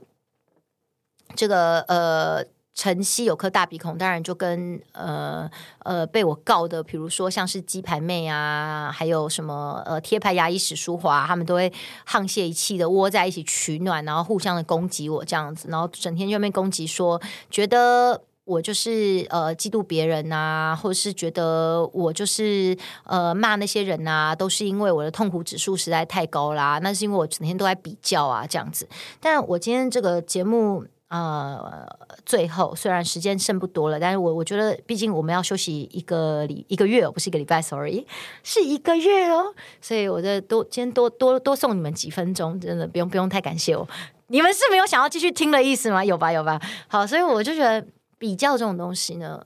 [1.34, 5.50] 这个呃，晨曦有颗大鼻孔，当然就跟呃
[5.80, 11.70] 呃被我告的，比如说像是鸡排妹啊，还有什么呃贴牌牙医史书华，他们都会
[12.06, 18.22] 沆瀣一气的窝在一起取暖，然后互相的攻击我这样子，然后整天就被攻击说觉得。
[18.48, 26.80] 我就是呃嫉妒别人呐，或者是觉得我就是呃骂那些人呐，都是因为我的痛苦指数实在太高啦。
[26.82, 28.88] 那是因为我整天都在比较啊，这样子。
[29.20, 31.86] 但我今天这个节目呃
[32.24, 38.06] 最后虽然时间剩不多了，但是我我觉得毕竟我们要休息一个礼一个月，不是一个礼拜，sorry，
[38.42, 39.54] 是一个月哦。
[39.82, 43.86] 所以我就多今天多多多送你们几分钟，真的不用不用太感谢我。
[44.28, 46.02] 你们是没有想要继续听的意思吗？
[46.02, 46.58] 有吧有吧。
[46.86, 47.86] 好，所以我就觉得。
[48.18, 49.44] 比较这种东西呢，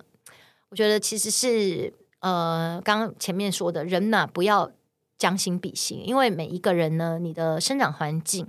[0.71, 4.73] 我觉得其实是呃，刚刚前面说的人呐，不要
[5.19, 8.49] 将心比心，因为每一个人呢，你的生长环境，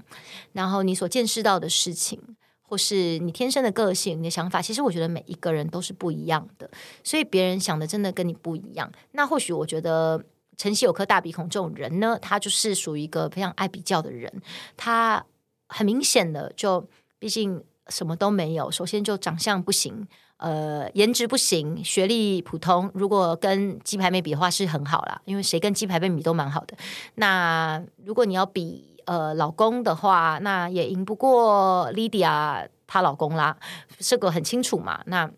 [0.54, 2.20] 然后你所见识到的事情，
[2.62, 6.70] 或是你天生的个性、你的想法，其实我觉得每一个人都是不一样的，
[7.04, 8.92] 所以别人想的真的跟你不一样。
[9.12, 10.24] 那或许我觉得
[10.56, 14.42] 晨曦有颗大鼻孔这种人呢，他就是属于一个非常爱比较的人，
[14.78, 15.26] 他
[15.68, 16.88] 很明显的就
[17.20, 17.64] 毕竟。
[17.90, 26.78] 什么都没有，首先就长相不行，呃，颜值不行，学历普通，如果跟鸡排妹比的话是很好啦，因为谁跟鸡排妹比都蛮好的。
[27.16, 33.58] 那如果你要比呃老公的话，那也赢不过 Lydia 她老公啦，
[34.00, 35.02] 这个很清楚嘛。
[35.06, 35.30] 那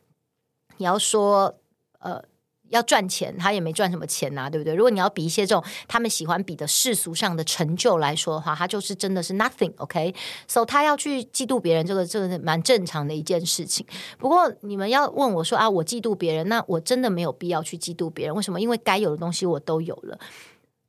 [0.78, 1.56] 你要说
[2.00, 2.24] 呃。
[2.70, 4.74] 要赚钱，他也没赚什么钱呐、啊，对不对？
[4.74, 10.14] 如果你要比一些这种他们喜欢比的世俗上的成就来说的话，他就是真的是 nothing ok。
[10.48, 13.86] so 他要去嫉妒别人，这个这个蛮正常的一件事情。
[14.18, 18.60] 不过你们要问我说啊，我嫉妒别人，那我真的没有必要去嫉妒别人，为什么？
[18.60, 20.20] 因为该有的东西我都有了，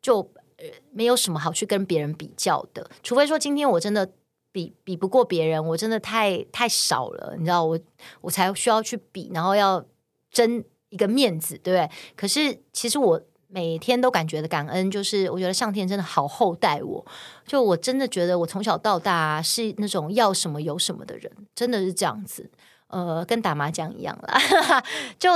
[0.01, 0.21] 就
[0.57, 2.89] 呃没有什么好去跟别人比较的。
[3.03, 4.11] 除非说今天我真的
[4.51, 7.79] 比比不过别人，我真的太太少了，你知道我
[8.23, 9.85] 我才需要去比，然后要
[10.31, 10.65] 争。
[10.97, 11.91] 一个面子，对不对？
[12.17, 17.07] 可是其实我每天都感觉的感恩，就是我觉得上天真的好厚待我。
[17.47, 22.51] 就我真的觉得我从小到大是那种要什么有什么的人，真的是这样子。
[22.89, 24.41] 呃，跟打麻将一样啦，
[25.21, 25.31] 就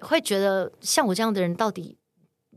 [0.00, 1.98] 会觉得像我这样的人到底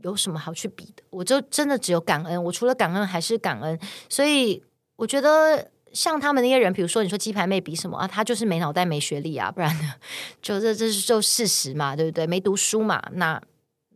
[0.02, 1.02] 有什么好去比的？
[1.10, 2.44] 我就真的只有感恩。
[2.44, 3.76] 我除了感恩还是感恩，
[4.08, 4.62] 所以
[4.94, 5.71] 我觉得。
[5.92, 8.06] 像他们那些人，比如说你说鸡排妹比什么啊？
[8.06, 9.94] 他就是没脑袋、没学历啊，不然呢？
[10.42, 12.26] 就这这是就事实嘛，对不对？
[12.26, 13.02] 没读书嘛。
[13.12, 13.40] 那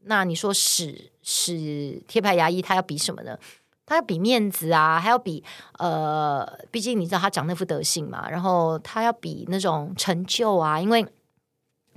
[0.04, 3.38] 那你说使使贴牌牙医，他要比什么呢？
[3.86, 5.42] 他要比面子啊，还要比
[5.78, 8.28] 呃，毕竟你知道他长那副德行嘛。
[8.30, 11.06] 然后他要比那种成就啊，因为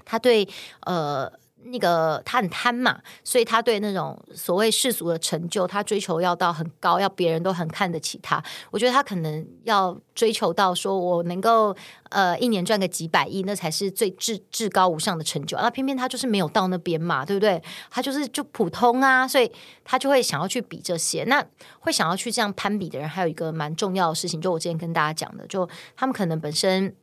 [0.06, 0.48] 他对
[0.82, 1.32] 呃。
[1.66, 8.42] 那个他很贪嘛，所以他对那种所谓世俗的成就，他追求要到很高，要别人都很看得起他。
[8.72, 11.76] 我觉得他可能要追求到说，我能够
[12.10, 15.58] 呃一年赚个几百亿，那才是最至至高无上的成就。
[15.58, 17.62] 那偏偏他就是没有到那边嘛，对不对？
[17.90, 19.52] 他就是就普通啊，所以
[19.84, 21.24] 他就会想要去比这些。
[21.26, 21.46] 那
[21.80, 26.96] 会想要去这样攀比的人，还有一个蛮重要的事情，就我之前跟大家讲的，就他们可能本身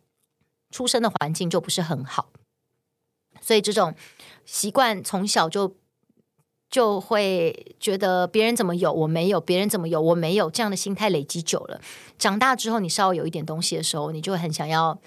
[0.71, 2.31] 出生的环境就不是很好。
[3.47, 3.95] 所以这种
[4.45, 5.77] 习惯从小就
[6.69, 11.81] 就会觉得别人怎么有我没有，别人怎么有我没有，这样的心态累积久了，
[12.19, 14.99] 长大之后你稍微有一点东西的时候，你就很想要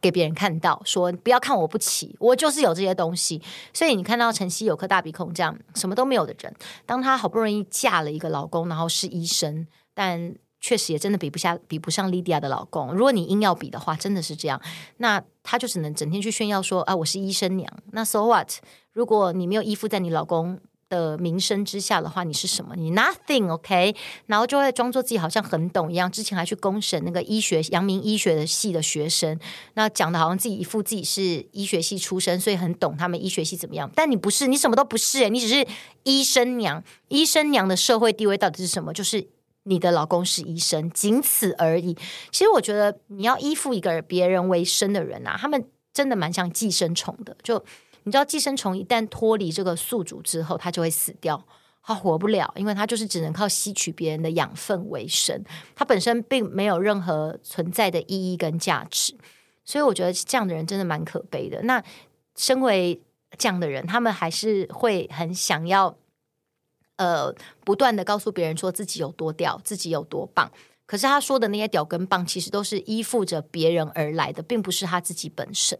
[0.00, 3.40] 给别人看到，说不要看我不起，我就是有这些东西。
[3.72, 6.52] 所以你看到晨曦有颗大鼻孔这样什么都没有的人，
[6.84, 10.34] 当他好不容易嫁了一个老公，然后是医生，但。
[10.64, 12.90] 确实也真的比不下，比不上莉迪亚的老公。
[12.94, 14.58] 如果你硬要比的话，真的是这样。
[14.96, 17.70] 那他就只能整天去炫耀说啊，我是医生娘。
[17.92, 18.50] 那 so what？
[18.94, 22.74] 如果你没有依附在你老公的名声之下的话，你是什么？
[22.76, 23.94] 你 Nothing，OK？
[24.24, 26.10] 然后就会装作自己好像很懂一样。
[26.10, 29.38] 之前还去公审那个医学阳明医学的系的学生，
[29.74, 33.90] 那讲的好像自己一副自己是医学系出身，所以很懂他们医学系怎么样。
[33.94, 35.66] 但你不是，你什么都不是，你只是
[36.04, 36.82] 医生娘。
[37.08, 38.94] 医生娘的社会地位到底是什么？
[38.94, 39.28] 就是。
[39.64, 41.94] 你的老公是医生，仅此而已。
[42.30, 47.36] 其实我觉得，你要依附一个别人为生的人啊，他们真的蛮像寄生虫的。
[47.42, 47.62] 就
[48.04, 51.42] 你知道，寄生虫一旦脱离这个宿主之后，它就会死掉，
[51.82, 55.42] 它活不了，因为它就是只能靠吸取别人的养分为生，
[55.74, 59.16] 它本身并没有任何存在的意义跟价值。
[59.64, 61.62] 所以我觉得这样的人真的蛮可悲的。
[61.62, 61.82] 那
[62.36, 63.00] 身为
[63.38, 65.96] 这样的人，他们还是会很想要。
[66.96, 70.50] 呃，不断的告诉别人说自己有多屌，自己有多棒。
[70.86, 75.78] 可是他说的那些屌跟棒，其实都是依附着别人而来的，并不是他自己本身。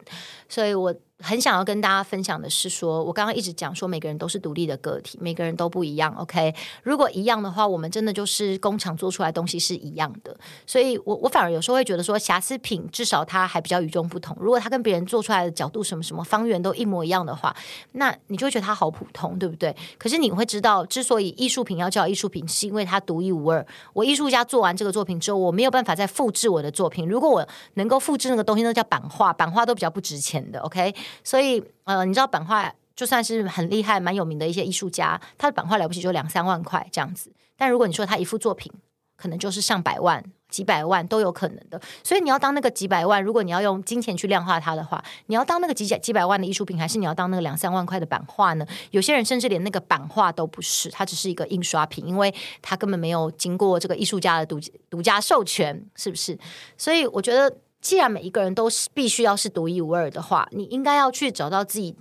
[0.48, 0.94] 所以我。
[1.24, 6.14] 很想要跟大家分享的是说，我刚刚一直讲说，每个人都是独立的个体，每个人都不一样。
[6.16, 10.36] OK，如果一样的话，我们真的就是工厂做出来的东西是一样的。
[10.66, 14.36] 所以我我反而有时候会觉得说，瑕疵品至少它还比较与众不同。
[14.38, 17.56] 如果它跟别人做出来的角度什么什么方圆都一模一样的话，
[17.92, 19.74] 那你就会觉得它好普通，对不对？
[19.96, 23.66] 可是你会知道，之所以艺术品要叫艺术品，是因为它独一无二。
[23.94, 27.08] 我艺术家做完这个作品之后，我没有办法再复制我的作品。
[27.08, 30.60] 如果我能够复制那个东西，那叫版画，版画都比较不值钱的。
[30.60, 30.94] OK。
[31.22, 37.32] 所以，呃，你知道版画就算是很厉害、蛮有名的一些艺术家，他的版画了不起就两三万块这样子。
[37.56, 38.72] 但如果你说他一幅作品，
[39.16, 41.80] 可能就是上百万、几百万都有可能的。
[42.02, 48.66] 所以你要当那个几百万，如果你要用金钱去量化它的话，你要当那个几几百万的艺术品，还是你要当那个两三万块的版画呢？
[48.90, 56.38] 有些人甚至连那个版画都不是，它只是一个印刷品，因为它根本没有经过这个艺术家的独独家授权，是不是？
[56.76, 57.56] 所以我觉得。
[57.84, 61.94] 既然每一个人都是必须要是独一无二的话，你应该要去找到自己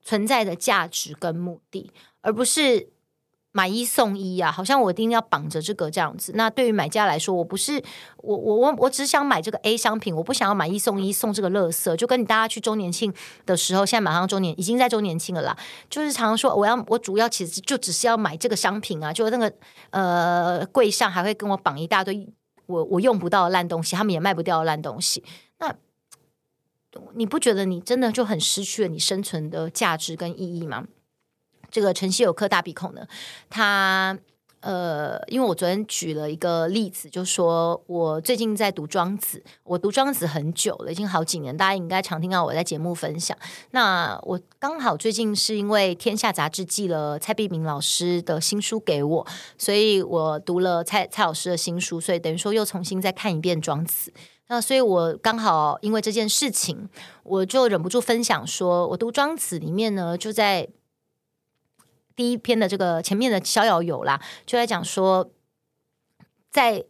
[0.00, 2.88] 存在的价值跟目的，而不是
[3.50, 4.52] 买一送一啊！
[4.52, 6.30] 好像我一定要绑着这个这样子。
[6.36, 7.82] 那对于买家来说，我不是
[8.18, 11.96] 我我我我只想买这个 A 商品，我不想要买一送一送这个垃圾。
[11.96, 13.12] 就跟你大家去周年庆
[13.44, 15.56] 的时候，现在马上周年已经在周年庆了啦，
[15.90, 19.52] 就是常常说我要我主要其实就只是要买这个商品啊，就那个
[19.90, 22.28] 呃柜上还会跟我绑一大堆。
[22.66, 25.24] 我我用不到烂东西，他们也卖不掉烂东西。
[25.58, 25.74] 那
[27.14, 30.86] 你不觉得你真的就很失去了你生存的价值跟意义吗？
[31.70, 33.06] 这个晨曦有颗大鼻孔呢，
[33.48, 34.18] 他。
[34.66, 43.38] 呃，因为我昨天举了一个例子，就说我最近在读《庄子》，我读《庄子》很久了，已经好几年，大家应该常听到我在节目分享。
[43.70, 49.24] 那我刚好最近是因为《天下》杂志寄了蔡璧明老师的新书给我，
[49.56, 54.10] 所以我读了蔡蔡老师的新书，所以等于说又重新再看一遍《庄子》。
[54.48, 56.88] 那所以我刚好因为这件事情，
[57.22, 60.66] 我就忍不住分享说，我读《庄子》里面呢，就在。
[62.16, 65.30] 第一篇的这个前面的逍遥游啦，就在讲说，
[66.50, 66.84] 在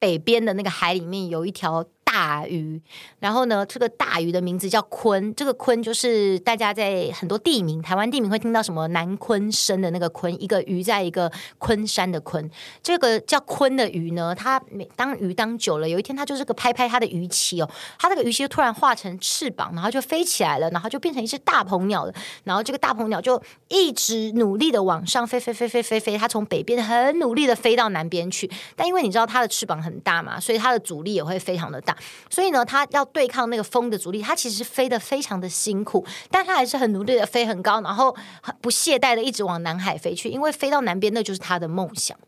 [0.00, 1.86] 北边的那个海里面有一条。
[2.14, 2.80] 大鱼，
[3.18, 12.48] 然后呢，这个大鱼的名字叫鲲，这个鲲就是大家在很多地名，台湾地名会听到什么南鲲鯓的那个鲲，一个鱼在一个昆山的昆，
[12.80, 31.96] 这个叫鲲的鱼呢，它每当鱼当久了，有一天它就是个拍拍它的鱼鳍哦，它这个鱼鳍就突然化成翅膀，然后就飞起来了，然后就变成一只大鹏鸟了，然后这个大鹏鸟就一直努力的往上飞飞飞飞飞飞，它从北边很努力的飞到南边去，但因为你知道它的翅膀很大嘛，所以它的阻力也会非常的大。
[32.30, 38.16] 所以呢，它要对抗那个风的阻力，它其实飞得非常的辛苦，但它还是很努力的飞很高，然后
[38.60, 42.18] 不懈怠的一直往南海飞去，因为飞到南边那就是它的梦想。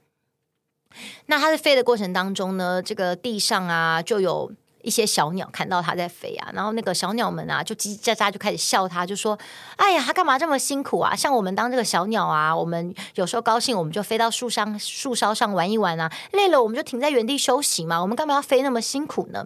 [1.27, 4.53] 那它在飞的过程当中呢，这个地上啊就有。
[4.87, 9.37] 一些小鸟看到它在飞啊，然后那个小鸟们啊就叽叽喳喳就开始笑它，就说
[9.74, 11.16] ：“哎呀，它干嘛这么辛苦啊？
[11.16, 19.45] 像我们当这个小鸟啊，我们有时候高兴我们就飞到树上树梢上玩一玩啊，累了我们就停在原地休息嘛，我们干嘛要飞那么辛苦呢？”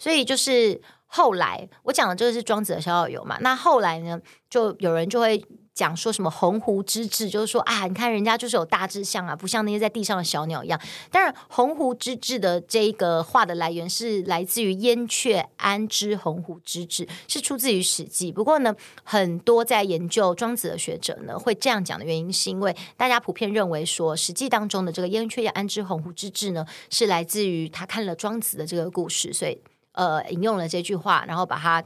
[0.00, 4.18] 所以就是后来我讲的这个是庄子的逍遥游嘛，那后来呢，
[4.48, 5.44] 就有人就会。
[5.78, 10.80] 讲说什么鸿鹄之志，就是说啊，你看人家就是有大志向啊，不像那些在地上的小鸟一样。
[11.08, 18.32] 当然，鸿鹄之志的这一个话的来源是来自于“燕雀安知鸿鹄之志”，是出自于《史记》。
[18.34, 18.74] 不过呢，
[19.04, 29.56] 很多在研究庄子的学者呢，会这样讲的原因，是因为大家普遍认为说，《史记》当中的这个“燕雀安知鸿鹄之志”呢，是来自于他看了庄子的这个故事，所以
[29.92, 31.84] 呃，引用了这句话，然后把它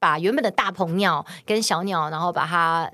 [0.00, 2.90] 把原本的大鹏鸟跟小鸟，然后把它。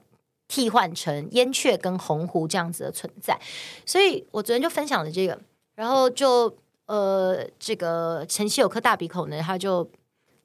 [0.49, 3.39] 替换成燕雀跟鸿鹄这样子的存在，
[3.85, 5.39] 所以我昨天就分享了这个，
[5.75, 6.53] 然后就
[6.87, 9.89] 呃，这个陈希有颗大鼻孔呢，他就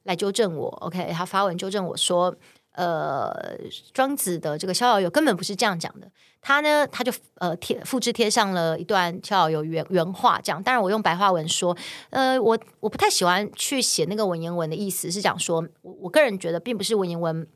[0.02, 2.34] 来纠正我，OK，他发文纠正我说，
[2.72, 3.32] 呃，
[3.94, 6.06] 庄子的这个逍遥游根本不是这样讲的，
[6.42, 11.74] 他呢，他就呃贴复制贴上了一段逍遥游原原话，这样，当然我用白话文说，
[12.10, 17.48] 呃，我我不太喜欢去写那个文言文的意思，是讲说我我个人觉得并不是文言文。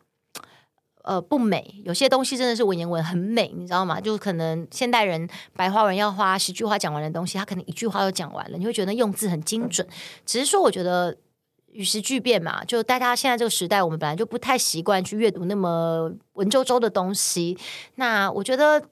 [1.09, 3.99] 呃，不美，有些东西真的是文言文很美，你知道吗？
[3.99, 9.89] 就可能现代人白话文要花十句话讲完的东西，他可能一句话就讲完了，你会觉得用字很精准。
[10.27, 11.17] 只是说，我觉得
[11.73, 17.57] 与时俱变嘛，就大家现在这个时代，我们本来就不太习惯去阅读那么文绉绉的东西。
[17.95, 18.83] 那我觉得，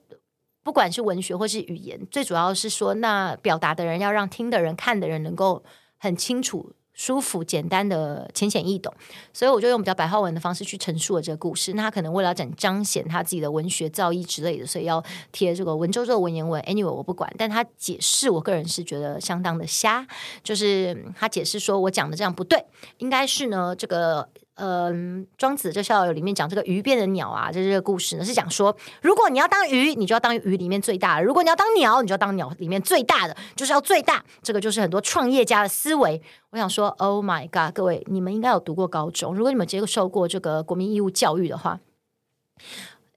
[0.63, 5.63] 不管是文学或是语言，最主要是说，那表达的人要让听的人、看的人能够
[5.99, 6.73] 很清楚。
[6.97, 8.91] 舒服、简单的、浅显易懂，
[9.31, 11.71] 所以我就用比较白话文的方式去陈述了这个故事。
[11.73, 16.61] 那他可能为了展彰显他自己的文学造诣之类的，所以要贴这个文绉绉的文言文。
[16.63, 20.05] Anyway，我不管，但他解释，我个人是觉得相当的瞎。
[20.43, 22.65] 就是他解释说我讲的这样不对，
[22.97, 24.27] 应该是呢这个。
[24.57, 34.23] 嗯，庄子这逍遥游里面讲这个鱼变的鸟啊，这这个故事呢是讲说，如果你要当鱼，你就要当鱼里面最大的；如果你要当鸟，你就要当鸟里面最大的，就是要最大。
[34.41, 36.21] 这个就是很多创业家的思维。
[36.49, 41.79] 我想说，Oh my God，各位，你们应该有读过高中，如果你们接受过这个国民义务教育的话。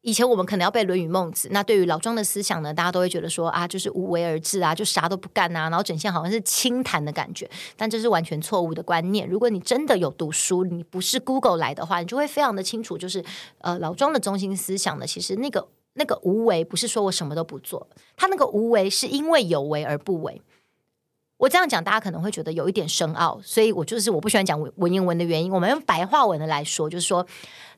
[0.02, 7.48] 以前我们可能要背《论语》《孟子》，那对于老庄的思想呢，大家都会觉得说啊，就是无为而治啊，就啥都不干啊，然后整天好像是清谈的感觉。
[7.76, 9.28] 但这是完全错误的观念。
[9.28, 13.22] 如果你真的有读书，你不是 Google 来的话，你就会非常的清楚，就是
[13.58, 17.86] 呃，老庄的中心思想呢，其实那个那个无为不是说我什么都不做，
[18.16, 20.40] 他那个无为是因为有为而不为。
[21.40, 25.50] 我这样讲，大家可能会觉得有一点深奥，所以我就是我不喜欢讲文文言文的原因。
[25.50, 27.26] 我们用白话文的来说，就是说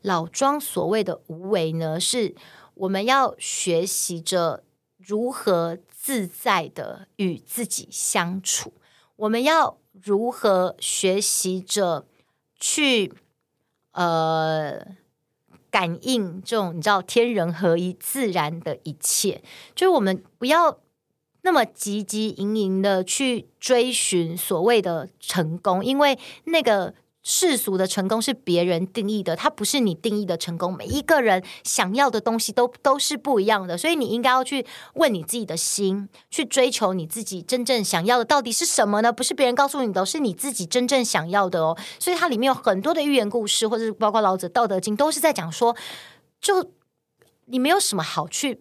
[0.01, 2.35] 老庄所谓的无为呢，是
[2.75, 4.65] 我们要学习着
[4.99, 8.73] 如何自在的与自己相处，
[9.15, 12.05] 我们要如何学习着
[12.59, 13.15] 去
[13.93, 14.85] 呃
[15.71, 19.41] 感应这种你知道天人合一、自然的一切，
[19.77, 20.81] 就是我们不要。
[21.43, 30.76] 那么汲汲营营的去追寻所谓的成功，因为那个世俗的成功是别人定义的，它不是你定义的成功。
[30.76, 39.12] 每一个人想要的东西都都是不一样的，所以你应该要去问你自己的心，去追求你自己真正想要的到底是什么呢？
[39.12, 41.78] 不是别人告诉你的，是你自己真正想要的哦。
[42.01, 45.76] 所以它里面有很多的寓言故事，或者是包括老子《道德经》，都是在讲说，
[46.40, 46.70] 就
[47.45, 48.61] 你没有什么好去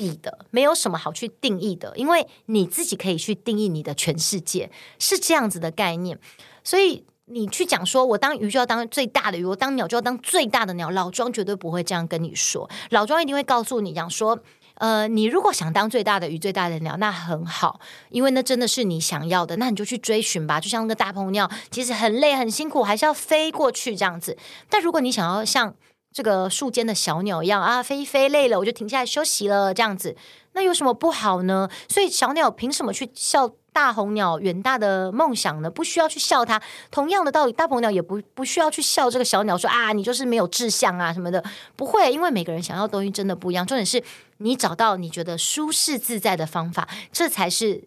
[0.00, 6.18] 比的，没有什么好去定义的，因为你自己可以去定义你的全世界，是这样子的概念，
[6.64, 7.04] 所以。
[7.32, 10.90] 你去讲说，我当鱼就要当最大的鱼，我当鸟就要当最大的鸟。
[10.90, 14.36] 老庄绝对不会这样跟你说，老庄一定会告诉你讲说，
[14.74, 17.78] 呃，你如果想当最大的鱼、最大的鸟，那很好，
[18.08, 20.58] 因为那真的是你想要的，那你就去追寻吧。
[20.58, 24.36] 就像那个大鹏鸟，其实很累很辛苦，还是要飞过去这样子。
[24.68, 25.72] 但如果你想要像
[26.12, 30.16] 这个树间的小鸟一样啊，飞飞累了，我就停下来休息了，这样子，
[30.52, 31.68] 那有什么不好呢？
[31.88, 33.52] 所以小鸟凭什么去笑？
[33.72, 36.60] 大红鸟远大的梦想呢，不需要去笑它。
[36.90, 41.42] 同样的道理，大鹏鸟也不不需要去笑这个小鸟，说啊，你就是没有志向啊什么的，
[41.76, 43.64] 不会，因为每个人想要东西真的不一样。
[43.64, 44.02] 重点是
[44.38, 47.84] 你找到你觉得舒适自在的方法，这才是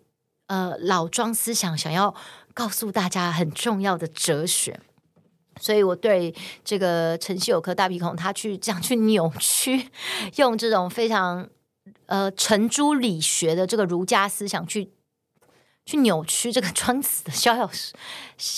[0.47, 2.15] 呃老庄思想想要
[2.53, 4.79] 告诉大家很重要的哲学。
[5.63, 6.35] 所以我对
[6.65, 9.89] 这个陈希有颗大鼻孔，他去 这样去扭曲，
[10.35, 11.47] 用这种非常
[12.07, 14.91] 呃程朱理学的这个儒家思想去。
[15.85, 17.69] 去扭曲这个 庄子的逍遥，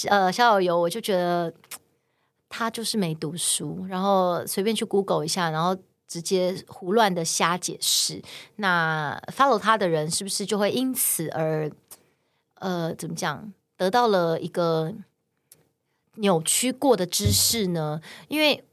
[0.10, 1.52] 呃，逍遥游，我就觉得
[2.50, 5.76] 他就是没读书，然后随便去 Google 一下，然后
[6.08, 8.22] 直接胡乱的瞎解释。
[8.58, 11.72] 那 follow 他的人是不是就会因此而，
[12.60, 14.94] 呃，怎么讲，得到了一个
[16.16, 18.02] 扭曲过的知识呢？
[18.28, 18.64] 因为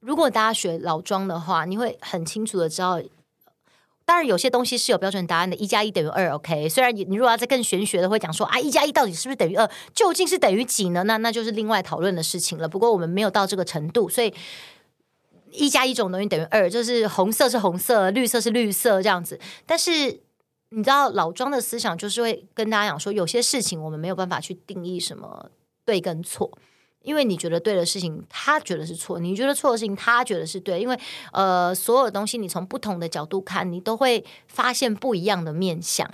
[0.00, 3.00] 如果大家学老庄的话，你会很清楚的知道。
[4.04, 6.30] 当然，有些东西是有标准答案的，一加一等于二。
[6.30, 9.68] OK，虽然你你如果要再更玄学的，会讲说啊，一加一到底是不是等于二？
[9.92, 11.02] 究竟是等于几呢？
[11.02, 12.68] 那那就是另外讨论的事情了。
[12.68, 14.32] 不过我们没有到这个程度，所以
[15.50, 19.40] 一加一种东西等于二，就是红色是红色，绿色是绿色这样子。
[19.66, 20.20] 但是
[20.68, 25.50] 你知道老庄的思想就是会跟大家讲说，有些事情我们没有办法去定义什么
[25.84, 26.48] 对跟错。
[27.06, 30.80] 因为你觉得对的事情，他觉得是错；你觉得错的事情，他觉得是对。
[30.80, 30.98] 因为
[31.32, 36.10] 呃，所有东西你从不同的角度看，你都会发现不一样的面相。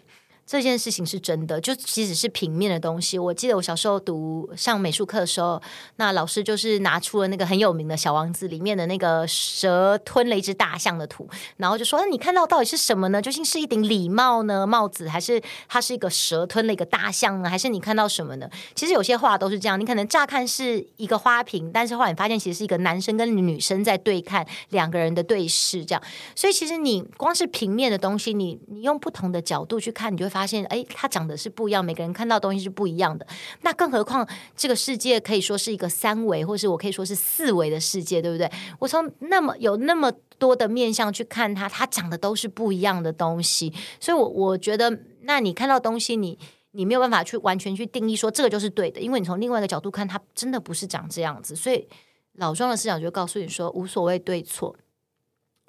[0.58, 3.18] 这件事情是真的，就即使是平面的东西。
[3.18, 5.60] 我记得我小时候读上美术课的时候，
[5.96, 11.26] 那老师就是拿出了那个很有名的小王子里面的那个蛇吞了一只大象的图，
[11.56, 13.22] 然后就说：“那你看到到底是什么呢？
[13.22, 14.66] 究竟是一顶礼帽呢？
[14.66, 17.48] 帽子，还是它是一个蛇吞了一个大象呢？
[17.48, 18.46] 还是你看到什么呢？”
[18.76, 26.02] 其实有些画都是这样，你可能乍看是一个花瓶，但是后来你发现其实是一个男生跟女生在对看，两个人的对视这样。
[26.36, 30.41] 所以其实你光是平面的东西，你你用不同的角度去看，你就会发。
[30.42, 33.24] 发现哎，它讲的是不一样，每个人看到东西是不一样的。
[33.60, 38.50] 那更何况这个世界可以说是一个三维，或是我可以说是四维的世界，对不对？
[38.80, 43.72] 我从那么有那么多的面相去看它，它讲的都是不一样的东西。
[44.00, 44.90] 所以我，我觉得，
[45.20, 46.36] 那你看到东西你，
[46.72, 51.54] 你你没有办法去完全去定义说这个就是对的，因为你从另外一个角度看，它真的不是长这样子。
[51.54, 51.86] 所以，
[52.32, 54.74] 老庄的思想就告诉你说，无所谓对错，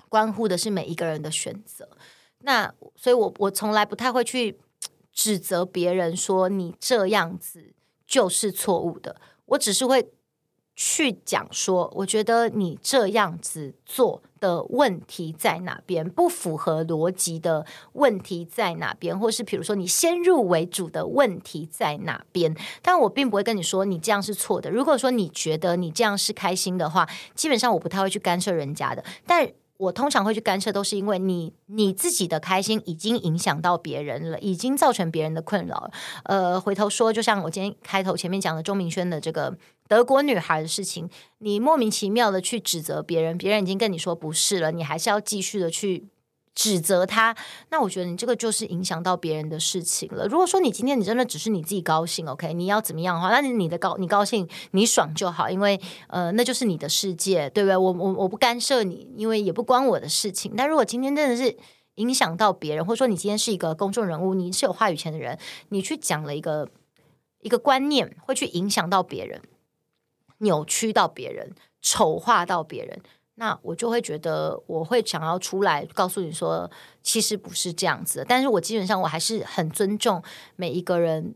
[0.09, 1.87] 关乎的是每一个人的选择。
[2.43, 4.57] 那所以我，我从来不太会去
[5.11, 7.73] 指责别人说你这样子
[8.05, 9.15] 就是错误的。
[9.45, 10.09] 我只是会
[10.75, 22.55] 去讲说，我觉得你这样子做的问题在哪边，不符合逻辑的问题在哪边，或是比如说你先入为主的问题在哪边。
[22.81, 24.71] 但我并不会跟你说你这样是错的。
[24.71, 29.05] 如果说你觉得你这样是开心的话，基本上我不太会去干涉人家的。
[29.27, 29.47] 但
[29.83, 35.89] 我通常会去干涉，都是因为你你自己的开心已经影响到别人了，已经造成别人的困扰。
[36.23, 39.57] 呃，回头说，就像我今天开头前面讲的钟明轩的这个
[39.87, 41.09] 德国女孩的事情，
[41.39, 46.07] 你莫名其妙的去指责别人，别人已经跟你说不是了，你还是要继续的去。
[46.55, 47.35] 指责他，
[47.69, 50.27] 那我觉得你这个就是影响到别人的事情了。
[50.27, 57.75] 如果说你今天你真的只是你自己高兴，OK，你要怎么样的话，那你的高你高兴你爽就好，因为呃那就是你的世界，对不对？
[57.75, 60.53] 我我我不干涉你，因为也不关我的事情。
[60.55, 61.57] 但如果今天真的是
[61.95, 65.37] 影响到别人，或者说你今天是一个公众人物，你是有话语权的人，
[65.69, 66.69] 你去讲了一个
[67.41, 69.41] 一个观念，会去影响到别人，
[70.37, 73.01] 扭曲到别人，丑化到别人。
[73.35, 76.69] 那我就会觉得，我会想要出来告诉你说，
[77.01, 78.23] 其实不是这样子。
[78.27, 80.21] 但是我基本上我还是很尊重
[80.55, 81.33] 每一个人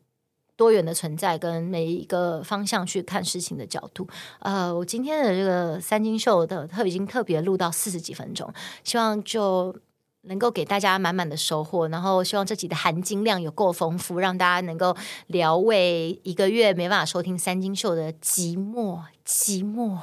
[0.55, 4.07] 多元的存在，跟每一个方向去看事情的角度。
[4.39, 8.51] 呃，我今天的这个三金秀的特已经特别录到四十几分钟，
[8.83, 9.75] 希望就
[10.21, 14.95] 能够给大家满满的收获，然后希望这集的含金量有够丰富，让大家能够
[15.25, 19.97] 疗愈一个月没办法收听三金秀的寂寞寂寞。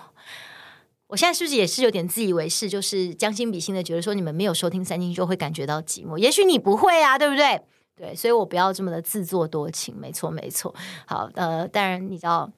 [1.15, 6.19] 我现在是不是也是有点自以为是，就是将心比心的觉得说，你们没有收听三金就会感觉到寂寞？
[6.19, 7.61] 也许你不会啊，对不对？
[7.95, 9.97] 对，所以我不要这么的自作多情。
[9.97, 10.75] 没错，没错。
[11.07, 12.51] 好，呃，当然你知道。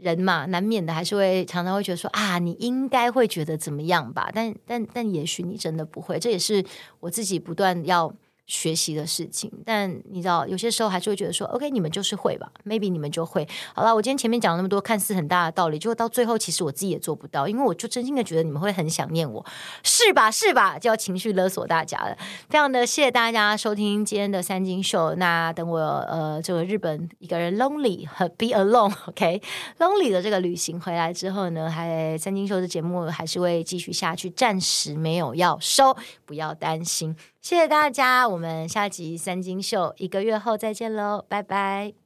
[0.00, 4.28] 人嘛，难免的还是会常常会觉得说啊，你应该会觉得怎么样吧？
[4.34, 6.64] 但但但也许你真的不会，这也是
[6.98, 8.12] 我自己不断要。
[8.46, 13.48] 学习的事情，但你知道，有些时候还是会觉得说，OK，你们就是会吧，maybe 你们就会。
[13.74, 19.44] 好了，我今天前面讲了那么多，看似很大的道理，结果到最后，其实我自己也做不到，因为我就真心的觉得你们会很想念我，
[19.82, 20.30] 是吧？
[20.30, 20.78] 是吧？
[20.78, 22.16] 就要情绪勒索大家了。
[22.50, 25.14] 非常的谢谢大家收听今天的三金秀。
[25.14, 37.16] 那等我呃这个日本一个人 lonely 和 be alone，OK，lonely 的这个旅行回来之后呢，还三金秀的节目还是会继续下去，暂时没有要收，不要担心。
[37.42, 42.01] 谢谢大家，我们下集三金秀一个月后再见喽，拜拜。